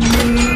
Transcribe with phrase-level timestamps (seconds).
[0.00, 0.53] Fala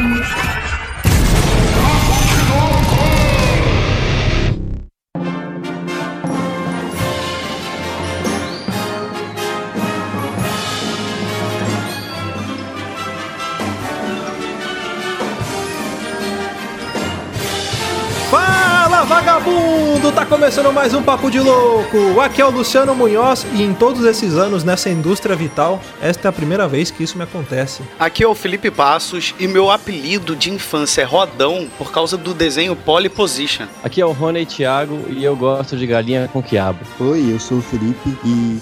[20.49, 22.19] começando mais um Papo de Louco!
[22.19, 26.29] Aqui é o Luciano Munhoz e em todos esses anos nessa indústria vital, esta é
[26.29, 27.83] a primeira vez que isso me acontece.
[27.99, 32.33] Aqui é o Felipe Passos e meu apelido de infância é Rodão por causa do
[32.33, 33.67] desenho Polyposition.
[33.83, 36.79] Aqui é o Rony Thiago e eu gosto de galinha com quiabo.
[36.99, 38.59] Oi, eu sou o Felipe e.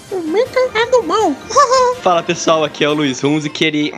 [2.02, 3.94] Fala pessoal, aqui é o Luiz Hunz e queria.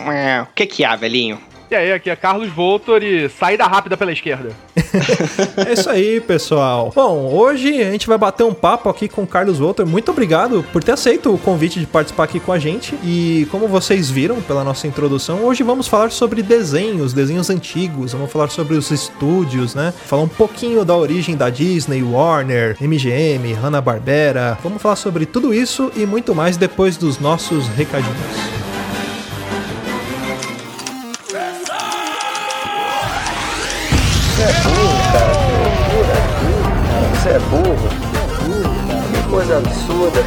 [0.48, 1.49] O que que é, velhinho?
[1.70, 4.50] E aí, aqui é Carlos Voltor e saída rápida pela esquerda.
[5.56, 6.90] É isso aí, pessoal.
[6.92, 9.86] Bom, hoje a gente vai bater um papo aqui com o Carlos Walter.
[9.86, 12.96] Muito obrigado por ter aceito o convite de participar aqui com a gente.
[13.04, 18.12] E como vocês viram pela nossa introdução, hoje vamos falar sobre desenhos, desenhos antigos.
[18.12, 19.92] Vamos falar sobre os estúdios, né?
[20.06, 24.58] Falar um pouquinho da origem da Disney, Warner, MGM, Hanna-Barbera.
[24.62, 28.69] Vamos falar sobre tudo isso e muito mais depois dos nossos recadinhos.
[37.12, 37.88] Você é burro?
[39.12, 40.24] Que coisa absurda.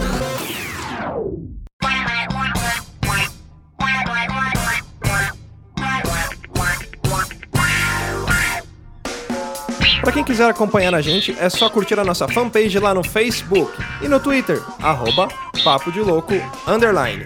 [10.01, 13.73] Pra quem quiser acompanhar a gente, é só curtir a nossa fanpage lá no Facebook
[14.01, 15.27] e no Twitter, arroba
[15.63, 16.33] Papo de Louco,
[16.67, 17.25] underline.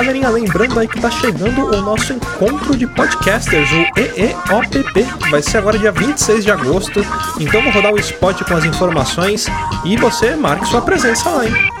[0.00, 5.02] Galerinha, lembrando aí que tá chegando o nosso encontro de podcasters, o EEOPP.
[5.30, 7.04] Vai ser agora dia 26 de agosto.
[7.38, 9.46] Então vou rodar o spot com as informações
[9.84, 11.79] e você marque sua presença lá, hein?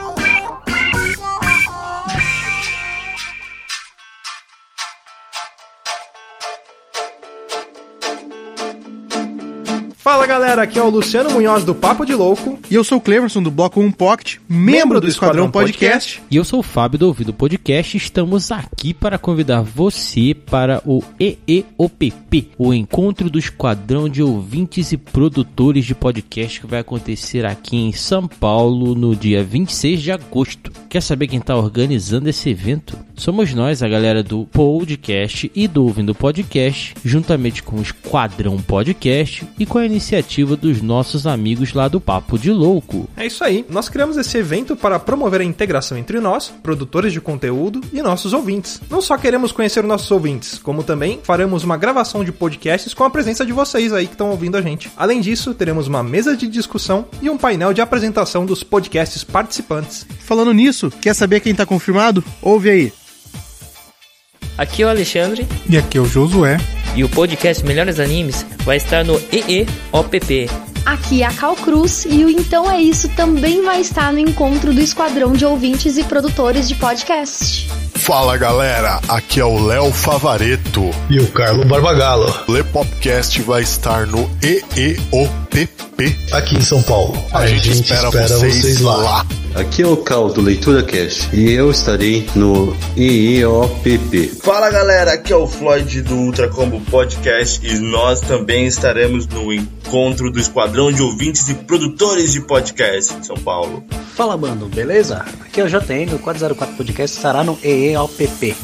[10.10, 12.58] Fala galera, aqui é o Luciano Munhoz do Papo de Louco.
[12.68, 16.20] E eu sou o Cleverson do Bloco 1 Pocket, membro do, Esquadrão, Podcast.
[16.28, 17.96] E eu sou o Fábio do Ouvido Podcast.
[17.96, 24.96] Estamos aqui para convidar você para o EEOPP, o encontro do Esquadrão de Ouvintes e
[24.96, 30.72] Produtores de Podcast que vai acontecer aqui em São Paulo no dia 26 de agosto.
[30.88, 32.98] Quer saber quem está organizando esse evento?
[33.14, 39.46] Somos nós, a galera do Podcast e do Ouvindo Podcast, juntamente com o Esquadrão Podcast
[39.56, 43.06] e com a iniciativa dos nossos amigos lá do Papo de Louco.
[43.18, 47.20] É isso aí, nós criamos esse evento para promover a integração entre nós, produtores de
[47.20, 48.80] conteúdo, e nossos ouvintes.
[48.88, 53.10] Não só queremos conhecer nossos ouvintes, como também faremos uma gravação de podcasts com a
[53.10, 54.90] presença de vocês aí que estão ouvindo a gente.
[54.96, 60.06] Além disso, teremos uma mesa de discussão e um painel de apresentação dos podcasts participantes.
[60.20, 62.24] Falando nisso, quer saber quem tá confirmado?
[62.40, 62.92] Ouve aí.
[64.56, 66.58] Aqui é o Alexandre E aqui é o Josué.
[66.96, 70.48] e o podcast Melhores Animes vai estar no EEOPP.
[70.84, 74.72] Aqui é a Cal Cruz e o Então É Isso também vai estar no encontro
[74.72, 77.68] do Esquadrão de Ouvintes e Produtores de Podcast.
[77.94, 80.90] Fala galera, aqui é o Léo Favareto.
[81.08, 84.28] E o Carlo Barbagallo, O Le Popcast vai estar no
[85.54, 86.16] EEOPP.
[86.32, 87.22] aqui em São Paulo.
[87.32, 89.26] A, gente, espera, vocês, lá.
[89.54, 94.28] Aqui é o Cal do Leitura Cash e eu estarei no EEOPP.
[94.42, 99.52] Fala galera, aqui é o Floyd do Ultra Combo Podcast e nós também estaremos no
[99.52, 103.82] encontro do Esquadrão de Ouvintes e Produtores de Podcast em São Paulo.
[104.14, 105.24] Fala, mano, beleza?
[105.40, 108.54] Aqui é o JN, o 404 Podcast estará no EEOPP.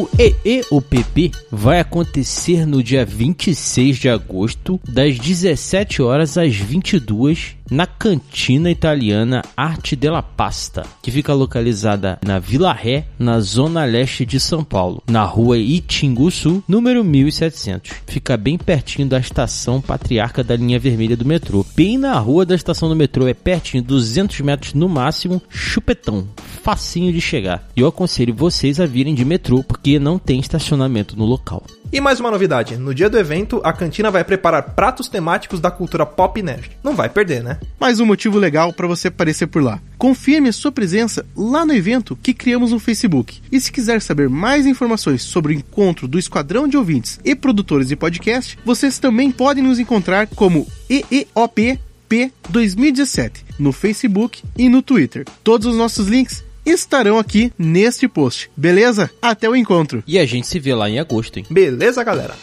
[0.00, 7.86] O EEOPP vai acontecer no dia 26 de agosto, das 17 horas às 22 na
[7.86, 14.40] cantina italiana Arte della Pasta, que fica localizada na Vila Ré, na zona leste de
[14.40, 17.92] São Paulo, na rua Itinguçu, número 1700.
[18.06, 21.64] Fica bem pertinho da estação Patriarca da linha vermelha do metrô.
[21.76, 26.26] Bem na rua da estação do metrô, é pertinho, 200 metros no máximo, chupetão,
[26.62, 27.68] facinho de chegar.
[27.76, 31.62] E eu aconselho vocês a virem de metrô, porque não tem estacionamento no local.
[31.92, 35.70] E mais uma novidade: no dia do evento, a cantina vai preparar pratos temáticos da
[35.70, 36.70] cultura pop nerd.
[36.84, 37.58] Não vai perder, né?
[37.80, 39.80] Mais um motivo legal para você aparecer por lá.
[39.98, 43.40] Confirme a sua presença lá no evento que criamos no Facebook.
[43.50, 47.88] E se quiser saber mais informações sobre o encontro do Esquadrão de Ouvintes e produtores
[47.88, 55.24] de podcast, vocês também podem nos encontrar como EEOPP 2017 no Facebook e no Twitter.
[55.44, 58.50] Todos os nossos links estarão aqui neste post.
[58.56, 59.10] Beleza?
[59.20, 60.02] Até o encontro.
[60.06, 61.46] E a gente se vê lá em agosto, hein?
[61.50, 62.34] Beleza, galera?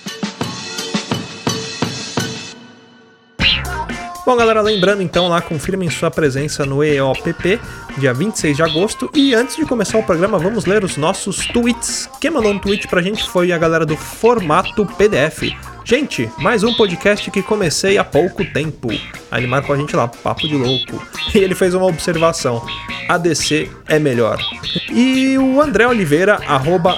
[4.27, 7.61] Bom, galera, lembrando então lá, confirmem sua presença no EOPP,
[7.97, 9.09] dia 26 de agosto.
[9.13, 12.09] E antes de começar o programa, vamos ler os nossos tweets.
[12.19, 15.55] Quem mandou um tweet pra gente foi a galera do Formato PDF.
[15.87, 18.89] Gente, mais um podcast que comecei há pouco tempo.
[19.31, 21.01] Animar com a gente lá, papo de louco.
[21.33, 22.61] E ele fez uma observação:
[23.07, 24.37] ADC é melhor.
[24.91, 26.97] E o André Oliveira, arroba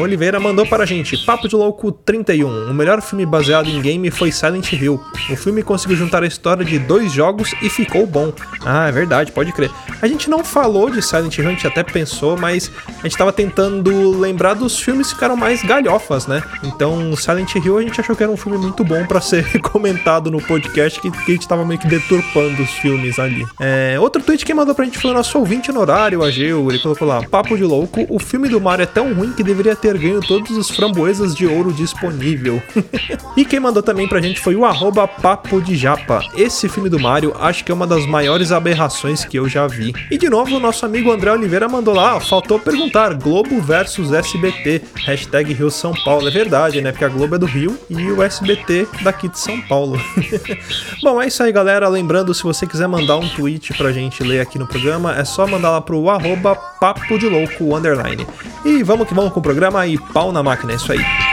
[0.00, 2.70] Oliveira, mandou para a gente: Papo de Louco 31.
[2.70, 5.00] O melhor filme baseado em game foi Silent Hill.
[5.30, 8.32] O filme conseguiu juntar a história de dois jogos e ficou bom.
[8.64, 9.70] Ah, é verdade, pode crer.
[10.02, 13.32] A gente não falou de Silent Hill, a gente até pensou, mas a gente estava
[13.32, 16.42] tentando lembrar dos filmes que ficaram mais galhofas, né?
[16.64, 20.30] Então, Silent Hill a gente achou que era um filme muito bom para ser comentado
[20.30, 23.46] no podcast, que, que a gente tava meio que deturpando os filmes ali.
[23.60, 26.70] É, outro tweet que mandou pra gente foi o nosso ouvinte no horário, o Ageu.
[26.70, 29.76] Ele colocou lá: Papo de louco, o filme do Mario é tão ruim que deveria
[29.76, 32.62] ter ganho todos os framboesas de ouro disponível.
[33.36, 36.20] e quem mandou também pra gente foi o arroba Papo de Japa.
[36.36, 39.94] Esse filme do Mario acho que é uma das maiores aberrações que eu já vi.
[40.10, 44.82] E de novo, o nosso amigo André Oliveira mandou lá: faltou perguntar: Globo versus SBT.
[45.04, 46.28] Hashtag Rio São Paulo.
[46.28, 46.92] É verdade, né?
[46.92, 49.98] Porque a Globo é do Rio e o SBT daqui de São Paulo.
[51.02, 51.88] Bom, é isso aí, galera.
[51.88, 55.46] Lembrando, se você quiser mandar um tweet pra gente ler aqui no programa, é só
[55.46, 58.26] mandar lá pro arroba papo de louco underline.
[58.64, 61.25] E vamos que vamos com o programa e pau na máquina, é isso aí.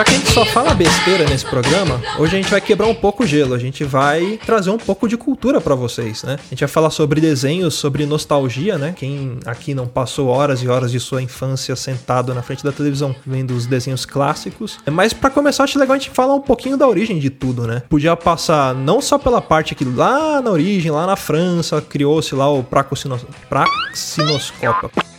[0.00, 2.94] Já que a gente só fala besteira nesse programa, hoje a gente vai quebrar um
[2.94, 3.52] pouco o gelo.
[3.52, 6.38] A gente vai trazer um pouco de cultura para vocês, né?
[6.40, 8.94] A gente vai falar sobre desenhos, sobre nostalgia, né?
[8.96, 13.14] Quem aqui não passou horas e horas de sua infância sentado na frente da televisão
[13.26, 14.78] vendo os desenhos clássicos.
[14.90, 17.82] Mas para começar, acho legal a gente falar um pouquinho da origem de tudo, né?
[17.86, 22.50] Podia passar não só pela parte que lá na origem, lá na França, criou-se lá
[22.50, 25.09] o praxinoscópio.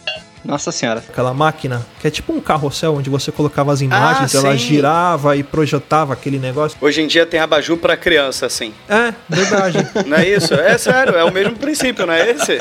[0.44, 1.04] Nossa senhora.
[1.08, 4.58] Aquela máquina que é tipo um carrossel onde você colocava as imagens, Ah, ela sim.
[4.58, 6.78] girava e projetava aquele negócio.
[6.82, 8.74] Hoje em dia tem abajur pra criança, assim.
[8.90, 9.78] É, verdade.
[10.08, 10.54] Não é isso?
[10.56, 12.58] É sério, é o mesmo princípio, não é esse?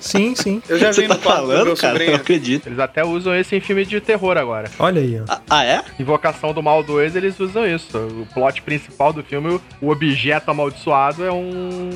[0.00, 0.60] sim, sim.
[0.68, 2.16] Eu já vi no quarto do meu sobrinho.
[2.16, 2.66] acredito.
[2.66, 4.68] Eles até usam esse em filme de terror agora.
[4.78, 5.36] Olha aí, ó.
[5.48, 5.82] Ah, é?
[5.98, 7.96] Invocação do Mal 2, eles usam isso.
[7.96, 11.90] O plot principal do filme, o objeto amaldiçoado é um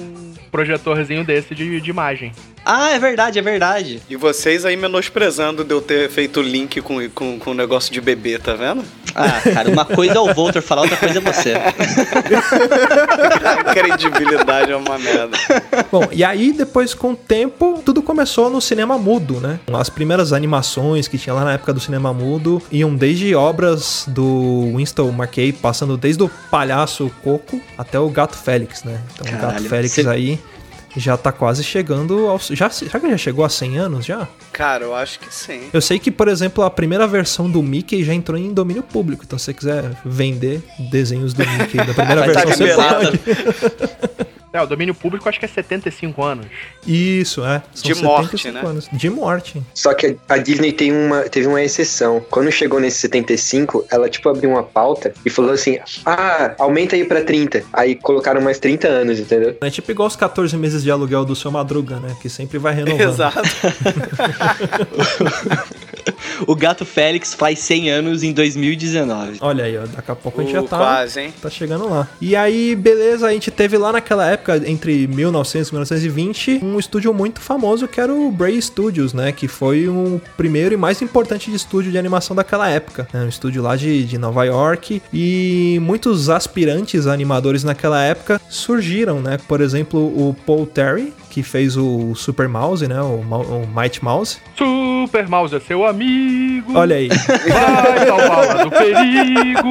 [0.50, 2.32] projetorzinho desse de, de imagem.
[2.64, 4.00] Ah, é verdade, é verdade.
[4.08, 5.23] E vocês aí menosprezando
[5.64, 8.82] de eu ter feito link com, com, com o negócio de bebê, tá vendo?
[9.14, 11.54] Ah, cara, uma coisa é o Volter falar, outra coisa é você.
[11.54, 11.72] A
[13.72, 15.36] credibilidade é uma merda.
[15.90, 19.58] Bom, e aí depois com o tempo, tudo começou no cinema mudo, né?
[19.72, 24.72] As primeiras animações que tinha lá na época do cinema mudo iam desde obras do
[24.76, 29.00] Winston McKay, passando desde o palhaço Coco até o Gato Félix, né?
[29.14, 30.38] Então o Gato Caralho, Félix você- aí
[30.96, 32.48] já tá quase chegando aos...
[32.48, 34.28] Já, será que já chegou a 100 anos já?
[34.52, 35.68] Cara, eu acho que sim.
[35.72, 39.24] Eu sei que, por exemplo, a primeira versão do Mickey já entrou em domínio público.
[39.26, 44.24] Então, se você quiser vender desenhos do Mickey da primeira tá versão, você pode.
[44.54, 46.46] É, o domínio público acho que é 75 anos.
[46.86, 47.60] Isso, é.
[47.74, 48.70] São De morte, 75 né?
[48.70, 48.88] anos.
[48.92, 49.60] De morte.
[49.74, 52.24] Só que a Disney tem uma, teve uma exceção.
[52.30, 57.04] Quando chegou nesse 75, ela tipo abriu uma pauta e falou assim: Ah, aumenta aí
[57.04, 57.64] pra 30.
[57.72, 59.56] Aí colocaram mais 30 anos, entendeu?
[59.60, 62.16] É tipo igual os 14 meses de aluguel do seu Madruga, né?
[62.22, 63.00] Que sempre vai renovando.
[63.10, 63.42] Exato.
[66.46, 69.38] O Gato Félix faz 100 anos em 2019.
[69.40, 71.34] Olha aí, ó, daqui a pouco a gente Uh, já tá, quase, hein?
[71.40, 72.08] tá chegando lá.
[72.20, 77.12] E aí, beleza, a gente teve lá naquela época, entre 1900 e 1920, um estúdio
[77.14, 79.32] muito famoso que era o Bray Studios, né?
[79.32, 83.08] Que foi o primeiro e mais importante de estúdio de animação daquela época.
[83.12, 85.00] né, Um estúdio lá de, de Nova York.
[85.12, 89.38] E muitos aspirantes animadores naquela época surgiram, né?
[89.48, 93.02] Por exemplo, o Paul Terry, que fez o Super Mouse, né?
[93.02, 94.38] O, o Mighty Mouse.
[94.56, 96.78] Super Mouse é seu amigo.
[96.78, 97.08] Olha aí.
[97.08, 99.68] Vai salvá-la do perigo.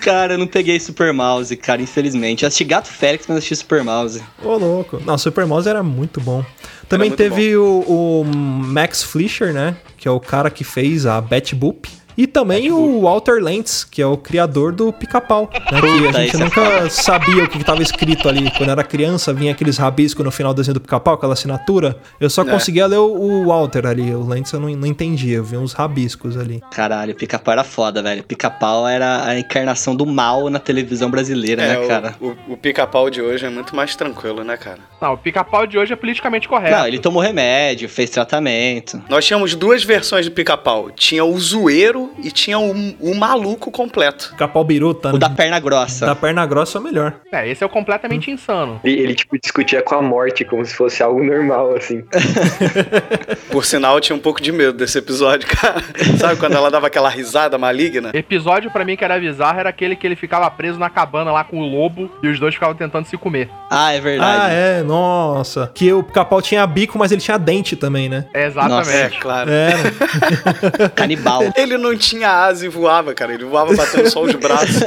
[0.00, 2.44] Cara, eu não peguei Super Mouse, cara, infelizmente.
[2.44, 4.22] Eu assisti Gato Félix, mas assisti Super Mouse.
[4.42, 5.02] Ô, louco.
[5.04, 6.42] Não, Super Mouse era muito bom.
[6.88, 9.76] Também muito teve o, o Max Fleischer, né?
[9.98, 11.90] Que é o cara que fez a Betty Boop.
[12.16, 15.48] E também o Walter Lentz, que é o criador do pica-pau.
[15.52, 18.50] Né, que a gente é nunca sabia o que estava escrito ali.
[18.56, 21.96] Quando era criança, vinha aqueles rabiscos no final do desenho do pica-pau, aquela assinatura.
[22.20, 22.44] Eu só É.
[22.44, 24.14] conseguia ler o, o Walter ali.
[24.14, 25.36] O Lentz eu não, não entendia.
[25.38, 26.60] Eu vi uns rabiscos ali.
[26.70, 28.22] Caralho, pica-pau era foda, velho.
[28.22, 32.14] Pica-pau era a encarnação do mal na televisão brasileira, É, né, o- cara?
[32.20, 34.78] o, o pica-pau de hoje é muito mais tranquilo, né, cara?
[35.00, 36.76] Não, o pica-pau de hoje é politicamente correto.
[36.76, 39.02] Não, ele tomou remédio, fez tratamento.
[39.08, 40.90] Nós tínhamos duas versões do pica-pau.
[40.90, 44.30] Tinha o zoeiro e tinha o, o maluco completo.
[44.30, 45.18] Pica-pau biruta, O né?
[45.18, 46.06] da perna grossa.
[46.06, 47.14] Da perna grossa é o melhor.
[47.32, 48.80] É, esse é o completamente insano.
[48.84, 52.02] Ele, ele, tipo, discutia com a morte como se fosse algo normal, assim.
[53.50, 55.82] Por sinal, eu tinha um pouco de medo desse episódio, cara.
[56.18, 58.10] Sabe quando ela dava aquela risada maligna?
[58.14, 61.44] Episódio pra mim que era bizarro era aquele que ele ficava preso na cabana lá
[61.44, 63.48] com o lobo e os dois ficavam tentando se comer.
[63.70, 64.54] Ah, é Ah, verdade.
[64.54, 65.70] é, nossa.
[65.74, 68.26] Que o pica-pau tinha bico, mas ele tinha dente também, né?
[68.34, 68.90] É, exatamente.
[69.16, 69.50] É, claro.
[69.50, 71.42] É, Canibal.
[71.56, 73.34] Ele não tinha asa e voava, cara.
[73.34, 74.82] Ele voava batendo só os braços.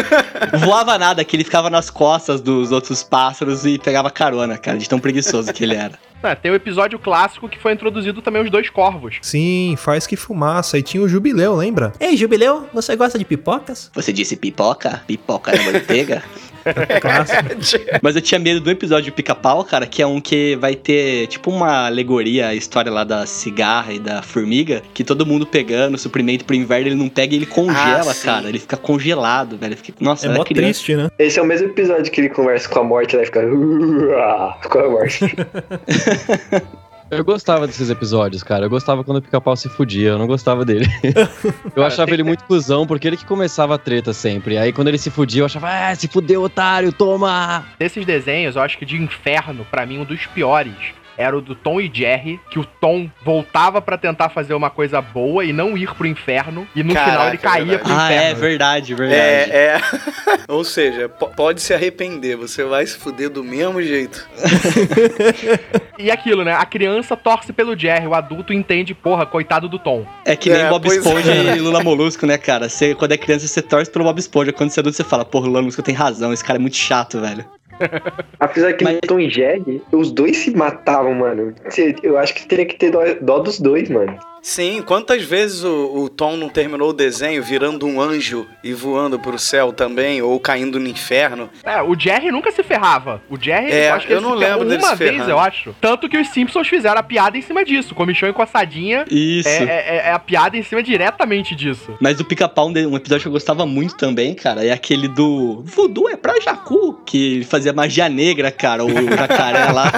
[0.64, 4.88] Voava nada, que ele ficava nas costas dos outros pássaros e pegava carona, cara, de
[4.88, 5.92] tão preguiçoso que ele era.
[6.22, 9.18] É, tem o episódio clássico que foi introduzido também os dois corvos.
[9.22, 10.78] Sim, faz que fumaça.
[10.78, 11.92] E tinha o Jubileu, lembra?
[12.00, 13.90] Ei, Jubileu, você gosta de pipocas?
[13.94, 15.02] Você disse pipoca?
[15.06, 16.24] Pipoca na manteiga?
[18.02, 21.26] Mas eu tinha medo do episódio de pica-pau, cara, que é um que vai ter
[21.28, 25.96] tipo uma alegoria, a história lá da cigarra e da formiga, que todo mundo pegando
[25.98, 28.48] suprimento pro inverno, ele não pega e ele congela, Ah, cara.
[28.48, 29.76] Ele fica congelado, velho.
[29.76, 29.96] Fica...
[30.00, 30.62] Nossa, É mó criança.
[30.64, 31.08] triste, né?
[31.18, 33.42] Esse é o mesmo episódio que ele conversa com a morte, ela fica...
[34.68, 35.24] com a morte.
[37.08, 38.64] Eu gostava desses episódios, cara.
[38.66, 40.86] Eu gostava quando o pica-pau se fudia, eu não gostava dele.
[41.74, 44.58] eu achava ele muito cuzão, porque ele que começava a treta sempre.
[44.58, 47.64] Aí quando ele se fudia, eu achava, ah, se fudeu, otário, toma!
[47.78, 50.74] Desses desenhos, eu acho que de inferno, pra mim, um dos piores
[51.18, 55.00] era o do Tom e Jerry, que o Tom voltava pra tentar fazer uma coisa
[55.00, 58.12] boa e não ir pro inferno, e no Caraca, final ele caía é pro Ah,
[58.12, 58.40] é inferno.
[58.40, 59.20] verdade, verdade.
[59.20, 59.80] É, é.
[60.48, 62.36] Ou seja, po- pode se arrepender.
[62.36, 64.26] Você vai se fuder do mesmo jeito.
[65.98, 66.52] E aquilo, né?
[66.52, 70.04] A criança torce pelo Jerry, o adulto entende, porra, coitado do Tom.
[70.26, 71.56] É que nem É, Bob Esponja é.
[71.56, 72.68] e Lula Molusco, né, cara?
[72.68, 74.52] Você, quando é criança, você torce pelo Bob Esponja.
[74.52, 76.76] Quando você é adulto, você fala, porra, Lula Molusco tem razão, esse cara é muito
[76.76, 77.46] chato, velho.
[78.40, 81.54] Apesar que Mas- no Tom e Jerry, os dois se matavam, mano.
[82.02, 84.18] Eu acho que teria que ter dó, dó dos dois, mano.
[84.48, 89.18] Sim, quantas vezes o, o Tom não terminou o desenho virando um anjo e voando
[89.18, 91.50] pro céu também, ou caindo no inferno?
[91.64, 93.20] É, o Jerry nunca se ferrava.
[93.28, 95.30] O Jerry, É, eu acho que eu ele não se lembro uma se vez, ferrando.
[95.32, 95.74] eu acho.
[95.80, 97.92] Tanto que os Simpsons fizeram a piada em cima disso.
[97.92, 99.48] Comichão e coçadinha Isso.
[99.48, 101.96] é, é- é a piada em cima diretamente disso.
[102.00, 105.64] Mas do Pica-Pau, um um episódio que eu gostava muito também, cara, é aquele do
[105.64, 109.90] Voodoo é pra Jacu, que ele fazia magia negra, cara, o jacaré lá.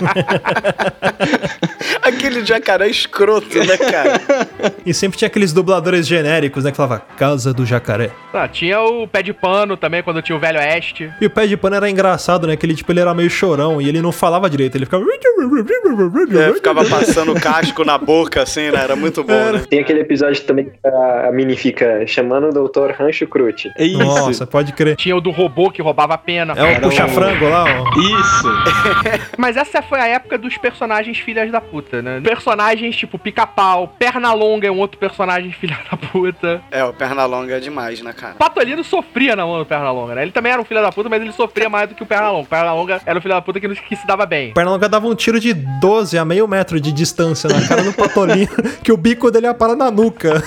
[2.00, 4.37] Aquele jacaré escroto, né, cara?
[4.84, 6.70] E sempre tinha aqueles dubladores genéricos, né?
[6.70, 8.10] Que falava Casa do Jacaré.
[8.32, 11.10] Ah, tinha o pé de pano também, quando tinha o Velho Oeste.
[11.20, 12.56] E o pé de pano era engraçado, né?
[12.56, 14.76] Que ele, tipo, ele era meio chorão e ele não falava direito.
[14.76, 15.04] Ele ficava.
[16.38, 18.80] É, ficava passando casco na boca, assim, né?
[18.82, 19.62] Era muito bom, né?
[19.68, 23.70] Tem aquele episódio também que a, a Mini fica chamando o Doutor Rancho Crute.
[23.76, 23.98] É isso.
[23.98, 24.96] Nossa, pode crer.
[24.96, 26.54] Tinha o do robô que roubava a pena.
[26.56, 28.00] É o Era puxa-frango lá, ó.
[28.00, 28.48] Isso.
[29.36, 32.20] Mas essa foi a época dos personagens filhas da puta, né?
[32.22, 36.60] Personagens tipo Pica-Pau, Pernalonga é um outro personagem filha da puta.
[36.72, 38.34] É, o Pernalonga é demais, né, cara?
[38.34, 40.22] Patolino sofria na mão do Pernalonga, né?
[40.22, 42.42] Ele também era um filho da puta, mas ele sofria mais do que o Pernalonga.
[42.42, 44.50] O Pernalonga era o filho da puta que, que se dava bem.
[44.50, 47.92] O Pernalonga dava um tiro de 12 a meio metro de distância na cara do
[47.92, 48.50] Patolino,
[48.82, 50.42] que o bico dele ia parar na nuca.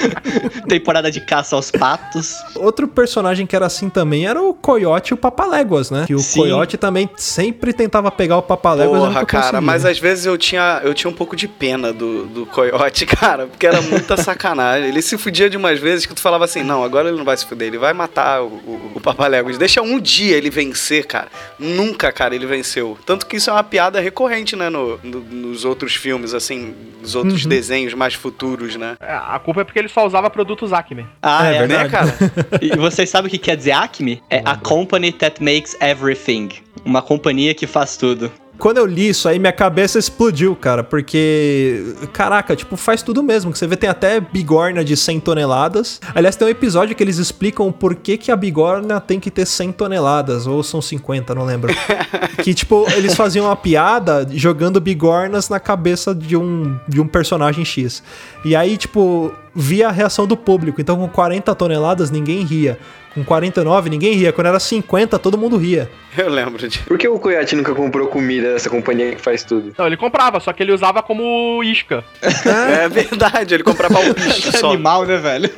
[0.66, 2.36] Temporada de caça aos patos.
[2.56, 6.04] Outro personagem que era assim também era o Coyote e o Papaléguas, né?
[6.06, 6.40] Que o Sim.
[6.40, 9.60] Coyote também sempre tentava pegar o Papaléguas e Porra, cara, conseguia.
[9.60, 13.46] mas às vezes eu tinha, eu tinha um pouco de pena do, do coiote, cara,
[13.46, 14.88] porque era muita sacanagem.
[14.88, 17.36] Ele se fudia de umas vezes que tu falava assim: não, agora ele não vai
[17.36, 19.58] se fuder, ele vai matar o, o, o Papaléguas.
[19.58, 21.28] Deixa um dia ele vencer, cara.
[21.58, 22.98] Nunca, cara, ele venceu.
[23.04, 27.14] Tanto que isso é uma piada recorrente, né, no, no- nos outros filmes, assim, nos
[27.14, 28.96] outros desenhos mais futuros, né?
[29.00, 31.06] É, a culpa é porque ele só usava produtos Acme.
[31.22, 31.90] Ah, É é, Né, verdade.
[31.90, 32.32] cara?
[32.62, 34.22] E vocês sabem o que quer dizer Acme?
[34.30, 36.48] É a company that makes everything.
[36.84, 38.30] Uma companhia que faz tudo.
[38.60, 43.50] Quando eu li isso aí, minha cabeça explodiu, cara, porque, caraca, tipo, faz tudo mesmo.
[43.50, 45.98] Que você vê, tem até bigorna de 100 toneladas.
[46.14, 49.46] Aliás, tem um episódio que eles explicam por que, que a bigorna tem que ter
[49.46, 51.74] 100 toneladas, ou são 50, não lembro.
[52.44, 57.64] que, tipo, eles faziam uma piada jogando bigornas na cabeça de um, de um personagem
[57.64, 58.02] X.
[58.44, 60.80] E aí, tipo, via a reação do público.
[60.80, 62.78] Então, com 40 toneladas, ninguém ria.
[63.12, 64.32] Com 49, ninguém ria.
[64.32, 65.90] Quando era 50, todo mundo ria.
[66.16, 66.78] Eu lembro de.
[66.80, 69.72] Por que o Coyote nunca comprou comida dessa companhia que faz tudo?
[69.76, 72.04] Não, ele comprava, só que ele usava como isca.
[72.22, 74.68] É verdade, ele comprava o bicho só.
[74.72, 75.50] Animal, né, velho?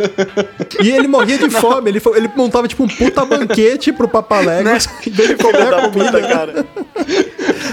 [0.82, 1.90] E ele morria de fome.
[1.90, 4.88] Ele, foi- ele montava tipo um puta banquete pro Papaléguas.
[5.06, 5.90] Em vez de comer comida.
[5.90, 6.66] puta, cara.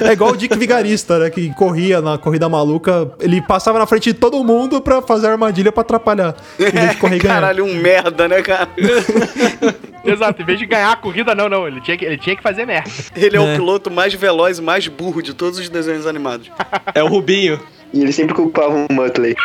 [0.02, 1.30] É igual o Dick Vigarista, né?
[1.30, 3.12] Que corria na corrida maluca.
[3.20, 6.36] Ele passava na frente de todo mundo pra fazer armadilha pra atrapalhar.
[6.60, 7.36] Em vez de correr e ganhar.
[7.36, 8.70] Caralho, um merda, né, cara?
[10.06, 11.68] Exato, em vez de ganhar a corrida, não, não.
[11.68, 12.90] Ele tinha que, ele tinha que fazer merda.
[13.16, 13.54] Ele é, É.
[13.54, 16.50] o piloto mais veloz e mais burro de todos os desenhos animados.
[16.96, 17.60] É o Rubinho.
[17.94, 19.36] E ele sempre culpava o Muttley.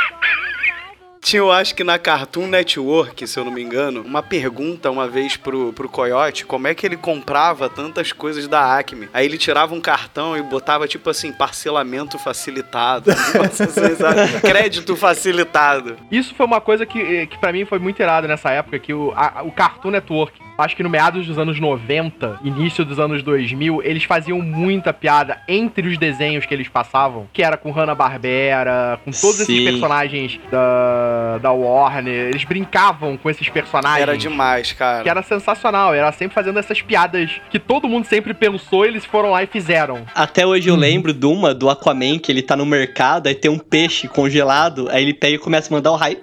[1.25, 5.09] Tinha, eu acho que na Cartoon Network, se eu não me engano, uma pergunta uma
[5.09, 9.09] vez pro, pro Coyote como é que ele comprava tantas coisas da Acme.
[9.13, 13.11] Aí ele tirava um cartão e botava, tipo assim, parcelamento facilitado.
[13.35, 15.97] Nossa, vocês sabem, Crédito facilitado.
[16.11, 19.11] Isso foi uma coisa que, que para mim foi muito irado nessa época, que o,
[19.17, 23.83] a- o Cartoon Network, acho que no meados dos anos 90, início dos anos 2000,
[23.83, 29.11] eles faziam muita piada entre os desenhos que eles passavam, que era com Hanna-Barbera, com
[29.11, 29.65] todos esses Sim.
[29.65, 34.03] personagens da, da Warner, eles brincavam com esses personagens.
[34.03, 35.03] Era demais, cara.
[35.03, 39.31] Que era sensacional, era sempre fazendo essas piadas que todo mundo sempre pensou, eles foram
[39.31, 40.05] lá e fizeram.
[40.15, 43.51] Até hoje eu lembro de uma do Aquaman, que ele tá no mercado, aí tem
[43.51, 46.19] um peixe congelado, aí ele pega e começa a mandar o raio.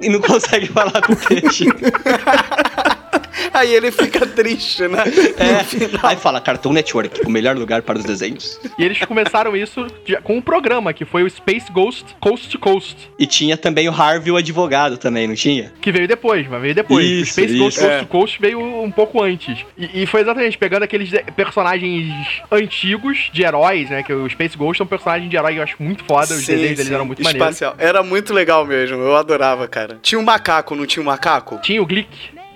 [0.00, 1.66] E não consegue falar com o peixe.
[3.52, 5.04] Aí ele fica triste, né?
[5.38, 6.06] É.
[6.06, 8.60] Aí fala Cartoon Network, o melhor lugar para os desenhos.
[8.78, 12.58] E eles começaram isso de- com um programa, que foi o Space Ghost Coast to
[12.58, 12.96] Coast.
[13.18, 15.72] E tinha também o Harvey, o advogado, também, não tinha?
[15.80, 17.04] Que veio depois, mas veio depois.
[17.06, 17.86] Isso, o Space Ghost isso.
[17.88, 19.64] Coast to Coast veio um pouco antes.
[19.76, 22.12] E, e foi exatamente pegando aqueles personagens
[22.50, 24.02] antigos de heróis, né?
[24.02, 26.34] Que o Space Ghost é um personagem de herói que eu acho muito foda.
[26.34, 27.48] Os Sim, desenhos deles eram muito maneiros.
[27.48, 27.74] Espacial.
[27.78, 29.98] Era muito legal mesmo, eu adorava, cara.
[30.02, 31.58] Tinha um macaco, não tinha um macaco?
[31.62, 32.08] Tinha o Glick.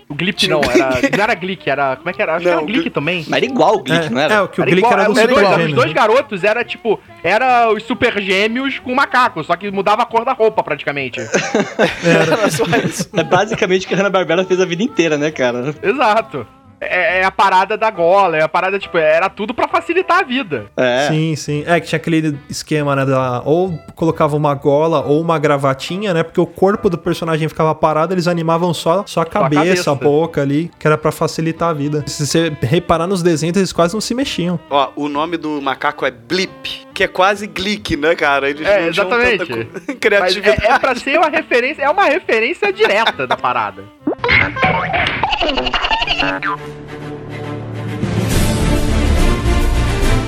[0.09, 1.97] O Glip não, era, não era Glick, era.
[1.97, 2.35] Como é que era?
[2.37, 3.25] Acho que Não, era Glick Glick- também.
[3.29, 4.35] Mas era igual o Glick, É, não era?
[4.35, 5.89] é, o que o Era Glick igual- era do os, Super dois, os Gêmeos, dois
[5.89, 5.95] né?
[5.95, 7.01] garotos era tipo.
[7.25, 11.19] Era os super gêmeos com macaco, só que mudava a cor da roupa praticamente.
[12.05, 13.09] Era só isso.
[13.17, 15.75] É basicamente o que a Hanna-Barbera fez a vida inteira, né, cara?
[15.83, 16.47] Exato.
[16.81, 20.23] É, é a parada da gola, é a parada, tipo, era tudo pra facilitar a
[20.23, 20.67] vida.
[20.77, 21.09] É.
[21.09, 21.65] Sim, sim.
[21.67, 23.07] É que tinha aquele esquema, né?
[23.07, 26.23] Da, ou colocava uma gola ou uma gravatinha, né?
[26.23, 29.91] Porque o corpo do personagem ficava parado, eles animavam só, só a cabeça, cabeça.
[29.91, 32.05] a boca ali, que era pra facilitar a vida.
[32.07, 34.61] Se você reparar nos desenhos, eles quase não se mexiam.
[34.69, 38.51] Ó, o nome do macaco é Blip, que é quase Glick, né, cara?
[38.51, 39.47] Eles É, exatamente.
[39.47, 40.65] tanta co- Mas criatividade.
[40.67, 43.83] é, é pra ser uma referência, é uma referência direta da parada.
[46.17, 46.23] Se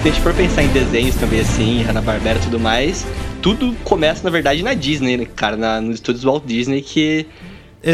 [0.09, 3.07] a gente for pensar em desenhos também, assim, Hanna-Barbera e tudo mais,
[3.43, 5.57] tudo começa, na verdade, na Disney, né, cara?
[5.57, 7.27] Na, nos estúdios Walt Disney, que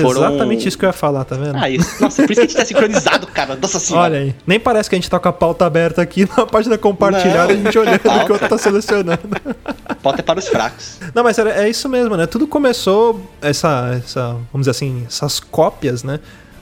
[0.02, 0.24] foram...
[0.26, 1.56] Exatamente isso que eu ia falar, tá vendo?
[1.56, 2.02] Ah, isso.
[2.02, 3.56] Nossa, por isso que a gente tá sincronizado, cara.
[3.60, 4.12] Nossa senhora.
[4.14, 4.34] Olha aí.
[4.46, 7.60] Nem parece que a gente tá com a pauta aberta aqui na página compartilhada, Não.
[7.60, 9.20] a gente olhando o que o outro tá selecionando.
[10.02, 10.98] Pauta é para os fracos.
[11.14, 12.26] Não, mas era- é isso mesmo, né?
[12.26, 16.20] Tudo começou, essa, essa, vamos dizer assim, essas cópias, né?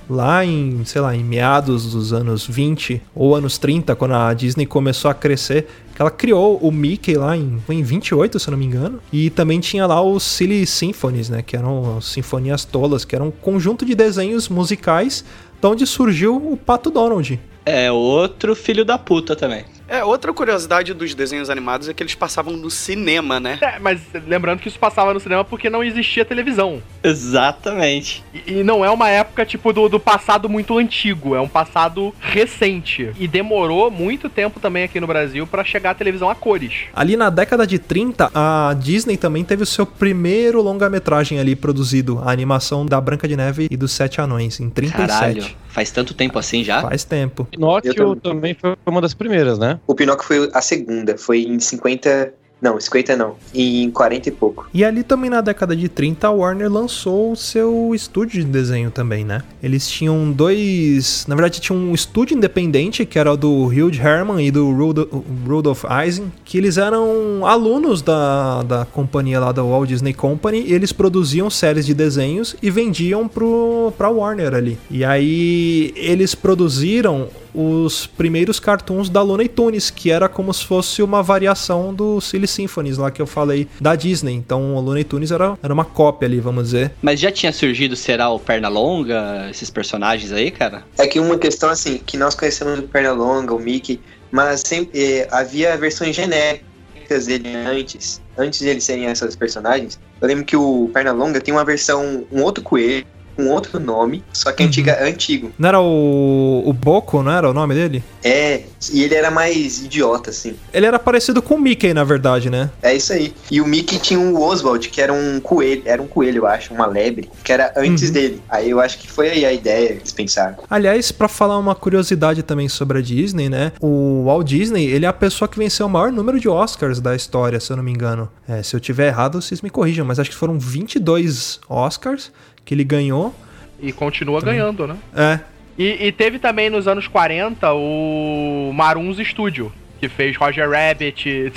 [0.08, 4.66] Lá em, sei lá, em meados dos anos 20 ou anos 30, quando a Disney
[4.66, 8.64] começou a crescer, que ela criou o Mickey lá em, em 28, se não me
[8.64, 9.00] engano.
[9.12, 11.42] E também tinha lá os Silly Symphonies, né?
[11.42, 15.24] Que eram as sinfonias tolas, que eram um conjunto de desenhos musicais
[15.60, 17.38] de onde surgiu o Pato Donald.
[17.64, 19.64] É outro filho da puta também.
[19.88, 23.58] É, outra curiosidade dos desenhos animados é que eles passavam no cinema, né?
[23.60, 26.82] É, mas lembrando que isso passava no cinema porque não existia televisão.
[27.02, 28.24] Exatamente.
[28.32, 32.14] E, e não é uma época, tipo, do, do passado muito antigo, é um passado
[32.20, 33.10] recente.
[33.18, 36.72] E demorou muito tempo também aqui no Brasil pra chegar a televisão a cores.
[36.94, 42.20] Ali na década de 30, a Disney também teve o seu primeiro longa-metragem ali produzido,
[42.24, 45.08] a animação da Branca de Neve e dos Sete Anões, em 37.
[45.08, 46.82] Caralho, faz tanto tempo assim já?
[46.82, 47.44] Faz tempo.
[47.44, 49.78] Pinóquio também foi uma das primeiras, né?
[49.86, 52.34] O Pinóquio foi a segunda, foi em 50.
[52.62, 53.34] Não, 50 não.
[53.52, 54.68] Em 40 e pouco.
[54.72, 58.88] E ali também na década de 30, a Warner lançou o seu estúdio de desenho
[58.88, 59.42] também, né?
[59.60, 61.24] Eles tinham dois.
[61.26, 65.24] Na verdade, tinha um estúdio independente, que era o do Hugh Herman e do Rudo-
[65.44, 70.72] Rudolph Eisen, que eles eram alunos da, da companhia lá da Walt Disney Company, e
[70.72, 74.78] eles produziam séries de desenhos e vendiam pro, pra Warner ali.
[74.88, 81.02] E aí eles produziram os primeiros cartoons da Looney Tunes, que era como se fosse
[81.02, 84.34] uma variação do Silly Symphonies lá que eu falei da Disney.
[84.34, 86.92] Então o Looney Tunes era, era uma cópia ali, vamos dizer.
[87.02, 90.84] Mas já tinha surgido, será, o Pernalonga, esses personagens aí, cara?
[90.98, 95.28] É que uma questão assim, que nós conhecemos o Pernalonga, o Mickey, mas sempre eh,
[95.30, 98.20] havia versões genéricas dele antes.
[98.38, 102.42] antes de eles serem essas personagens, eu lembro que o Pernalonga tem uma versão, um
[102.42, 105.50] outro coelho, com outro nome, só que antiga, é antigo.
[105.58, 108.02] Não era o, o Boco, não era o nome dele?
[108.24, 110.54] É, e ele era mais idiota, assim.
[110.72, 112.70] Ele era parecido com o Mickey, na verdade, né?
[112.82, 113.32] É isso aí.
[113.50, 116.72] E o Mickey tinha o Oswald, que era um coelho, era um coelho, eu acho,
[116.74, 118.12] uma lebre, que era antes Uhum.
[118.12, 118.42] dele.
[118.48, 120.56] Aí eu acho que foi aí a ideia que eles pensaram.
[120.70, 123.72] Aliás, pra falar uma curiosidade também sobre a Disney, né?
[123.80, 127.14] O Walt Disney, ele é a pessoa que venceu o maior número de Oscars da
[127.14, 128.28] história, se eu não me engano.
[128.48, 132.30] É, se eu tiver errado, vocês me corrijam, mas acho que foram 22 Oscars
[132.64, 133.34] que ele ganhou.
[133.80, 134.96] E continua ganhando, né?
[135.14, 135.40] É.
[135.78, 141.52] E, e teve também nos anos 40 o Maroons Studio, que fez Roger Rabbit.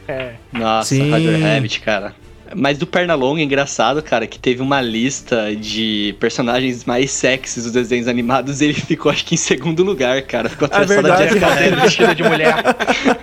[0.52, 1.10] Nossa, Sim.
[1.10, 2.14] Roger Rabbit, cara.
[2.56, 7.72] Mas do Pernalonga, é engraçado, cara, que teve uma lista de personagens mais sexys dos
[7.72, 10.48] desenhos animados ele ficou, acho que, em segundo lugar, cara.
[10.48, 11.34] Ficou É atrás só da verdade.
[11.34, 12.56] Jessica Ele vestida de mulher.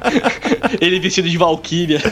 [0.79, 2.01] Ele vestido de Valkyria.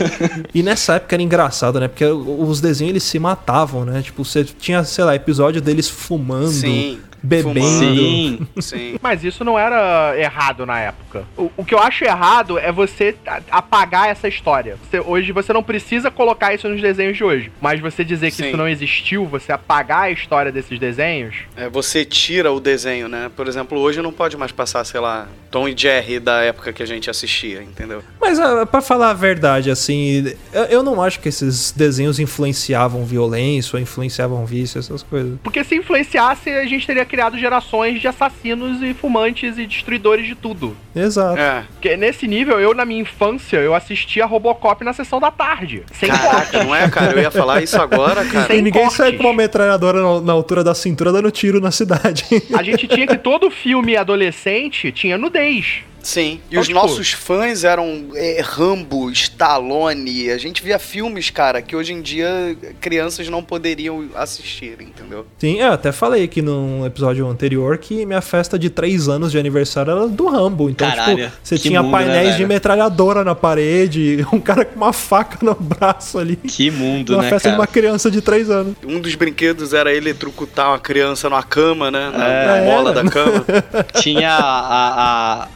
[0.54, 1.88] E nessa época era engraçado, né?
[1.88, 4.02] Porque os desenhos eles se matavam, né?
[4.02, 7.00] Tipo, você tinha, sei lá, episódio deles fumando, Sim.
[7.22, 7.62] Bebendo.
[7.62, 8.48] Sim.
[8.60, 8.96] Sim.
[9.02, 11.24] Mas isso não era errado na época.
[11.38, 13.16] O, o que eu acho errado é você
[13.52, 14.78] apagar essa história.
[14.90, 17.52] Você- hoje você não precisa colocar isso nos desenhos de hoje.
[17.62, 18.48] Mas você dizer que Sim.
[18.48, 21.36] isso não existiu, você apagar a história desses desenhos.
[21.56, 23.30] É, você tira o desenho, né?
[23.36, 26.84] Por exemplo, hoje não pode mais passar, sei lá, Tom e Jerry da época que
[26.84, 28.04] a gente assistia, entendeu?
[28.20, 33.04] Mas ah, pra falar a verdade, assim, eu, eu não acho que esses desenhos influenciavam
[33.06, 35.38] violência ou influenciavam vício, essas coisas.
[35.44, 40.36] Porque se influenciasse, a gente teria criado gerações de assassinos e fumantes e destruidores de
[40.36, 40.78] tudo.
[40.96, 41.38] Exato.
[41.38, 41.66] É.
[41.74, 45.84] Porque nesse nível, eu na minha infância, eu assistia Robocop na sessão da tarde.
[45.92, 47.14] Sem Caraca, não é, cara?
[47.14, 48.48] Eu ia falar isso agora, cara.
[48.48, 48.98] Sem e ninguém cortes.
[48.98, 52.26] sai com uma metralhadora na, na altura da cintura dando tiro na cidade.
[52.54, 55.84] A gente tinha que todo filme adolescente tinha nudez.
[56.10, 56.40] Sim.
[56.50, 60.32] E Então, os tipo- nossos fãs eram é, Rambo, Stallone.
[60.32, 65.26] A gente via filmes, cara, que hoje em dia crianças não poderiam assistir, entendeu?
[65.38, 69.38] Sim, eu até falei aqui num episódio anterior que minha festa de 3 anos de
[69.38, 70.70] aniversário era do Rambo.
[70.70, 72.48] Então, Caralho, tipo, você tinha mundo, né, painéis de velho?
[72.48, 76.36] metralhadora na parede, um cara com uma faca no braço ali.
[76.38, 77.56] Que mundo, Uma né, festa cara?
[77.56, 78.76] de uma criança de 3 anos.
[78.84, 82.10] Um dos brinquedos era eletrocutar uma criança numa cama, né?
[82.16, 82.46] Na, É.
[82.66, 83.46] na mola da cama.
[84.02, 85.48] Tinha a, a, a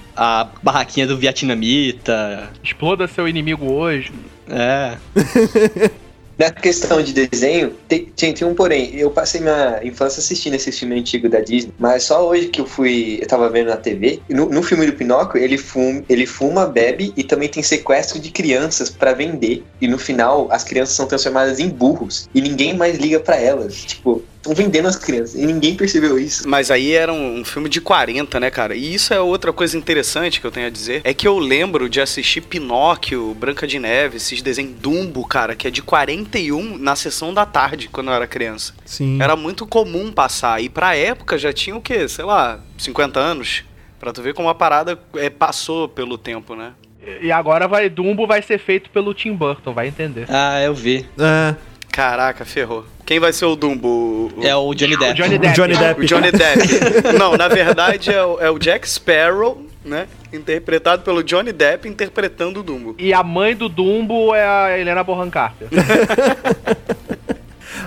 [0.62, 2.50] barraquinha do vietnamita.
[2.64, 4.12] Exploda seu inimigo hoje.
[4.48, 4.98] É.
[6.38, 8.96] Na questão de desenho, tem, tem, tem um porém.
[8.96, 12.66] Eu passei minha infância assistindo esse filme antigo da Disney, mas só hoje que eu
[12.66, 14.20] fui, eu tava vendo na TV.
[14.30, 18.32] No, no filme do Pinóquio, ele fuma, ele fuma, bebe e também tem sequestro de
[18.32, 19.64] crianças pra vender.
[19.80, 23.76] E no final, as crianças são transformadas em burros e ninguém mais liga pra elas.
[23.86, 26.48] Tipo, estão vendendo as crianças e ninguém percebeu isso.
[26.48, 28.76] Mas aí era um, um filme de 40, né, cara?
[28.76, 31.02] E isso é outra coisa interessante que eu tenho a dizer.
[31.06, 35.68] É que eu lembro de assistir Pinóquio, Branca de Neve, esses desenhos Dumbo, cara, que
[35.68, 38.74] é de 41 na sessão da tarde, quando eu era criança.
[38.86, 39.22] Sim.
[39.22, 40.62] Era muito comum passar.
[40.62, 42.08] E pra época já tinha o quê?
[42.08, 43.64] Sei lá, 50 anos.
[44.00, 46.74] Pra tu ver como a parada é, passou pelo tempo, né?
[47.22, 50.26] E agora vai Dumbo vai ser feito pelo Tim Burton, vai entender.
[50.30, 51.06] Ah, eu vi.
[51.18, 51.56] É.
[51.90, 52.86] Caraca, ferrou.
[53.06, 54.32] Quem vai ser o Dumbo?
[54.38, 55.12] O- É o Johnny Depp.
[55.12, 55.56] O Johnny Depp.
[55.56, 56.02] Johnny Depp.
[56.02, 56.60] O Johnny Depp.
[57.20, 60.08] Não, na verdade é o, é o Jack Sparrow, né?
[60.32, 62.96] Interpretado pelo Johnny Depp interpretando o Dumbo.
[62.98, 65.68] E a mãe do Dumbo é a Helena Bonham Carter.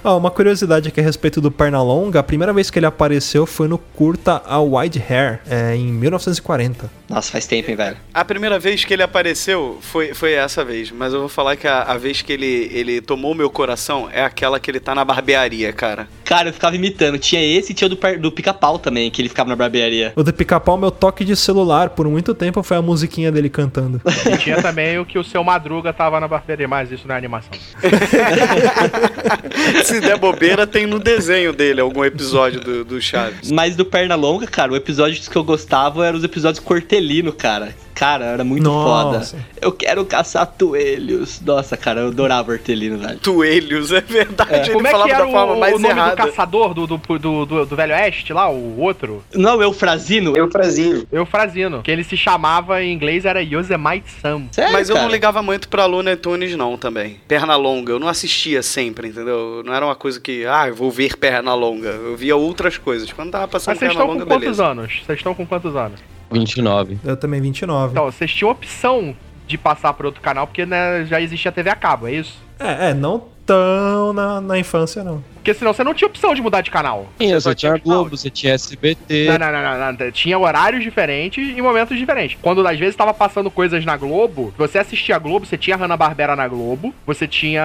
[0.05, 3.66] Ó, uma curiosidade aqui a respeito do Pernalonga, a primeira vez que ele apareceu foi
[3.68, 6.90] no curta A Wide Hair, é, em 1940.
[7.08, 7.96] Nossa, faz tempo, hein, velho.
[8.12, 11.68] A primeira vez que ele apareceu foi, foi essa vez, mas eu vou falar que
[11.68, 15.04] a, a vez que ele, ele tomou meu coração é aquela que ele tá na
[15.04, 16.08] barbearia, cara.
[16.24, 17.18] Cara, eu ficava imitando.
[17.18, 20.12] Tinha esse e tinha o do, do pica-pau também, que ele ficava na barbearia.
[20.16, 24.00] O do pica-pau, meu toque de celular, por muito tempo foi a musiquinha dele cantando.
[24.26, 27.18] E tinha também o que o seu Madruga tava na barbearia, mas isso não é
[27.18, 27.52] animação.
[29.84, 33.52] Se der bobeira, tem no desenho dele algum episódio do, do Chaves.
[33.52, 36.58] Mas do Pernalonga, cara, o episódio que eu gostava eram os episódios
[36.96, 37.74] Cortelino, cara.
[37.94, 39.37] Cara, era muito Nossa.
[39.37, 39.44] foda.
[39.61, 41.40] Eu quero caçar toelhos.
[41.40, 43.18] Nossa, cara, eu adorava Hortelino, velho.
[43.18, 44.68] Toelhos, é verdade.
[44.68, 46.11] Ele Como é falava que era da forma o, mais o nome errada.
[46.11, 49.24] do caçador do, do, do, do, do Velho Oeste lá, o outro?
[49.35, 50.37] Não, Eufrazino?
[50.37, 51.06] Eufrazino.
[51.11, 51.82] Eufrazino.
[51.82, 54.44] Que ele se chamava em inglês era Yosemite Sam.
[54.52, 55.12] Sério, Mas eu não cara?
[55.12, 57.18] ligava muito pra Looney Tunes, não, também.
[57.26, 59.62] Perna longa, eu não assistia sempre, entendeu?
[59.64, 61.88] Não era uma coisa que, ah, eu vou ver perna longa.
[61.88, 63.11] Eu via outras coisas.
[63.11, 64.66] Quando tava passando Mas vocês perna estão com longa, quantos beleza.
[64.66, 65.02] anos?
[65.06, 66.15] Vocês estão com quantos anos?
[66.30, 66.98] 29.
[67.04, 67.92] Eu também 29.
[67.92, 69.14] Então, vocês tinham opção
[69.46, 72.38] de passar para outro canal, porque né, já existia TV a cabo, é isso?
[72.58, 75.22] É, é, não tão na, na infância, não.
[75.46, 77.06] Porque senão você não tinha opção de mudar de canal.
[77.20, 79.26] Sim, só você tinha Globo, você tinha SBT.
[79.28, 80.11] Não, não, não, não, não.
[80.11, 82.37] Tinha horários diferentes e momentos diferentes.
[82.42, 86.35] Quando às vezes tava passando coisas na Globo, você assistia a Globo, você tinha Hanna-Barbera
[86.35, 87.62] na Globo, você tinha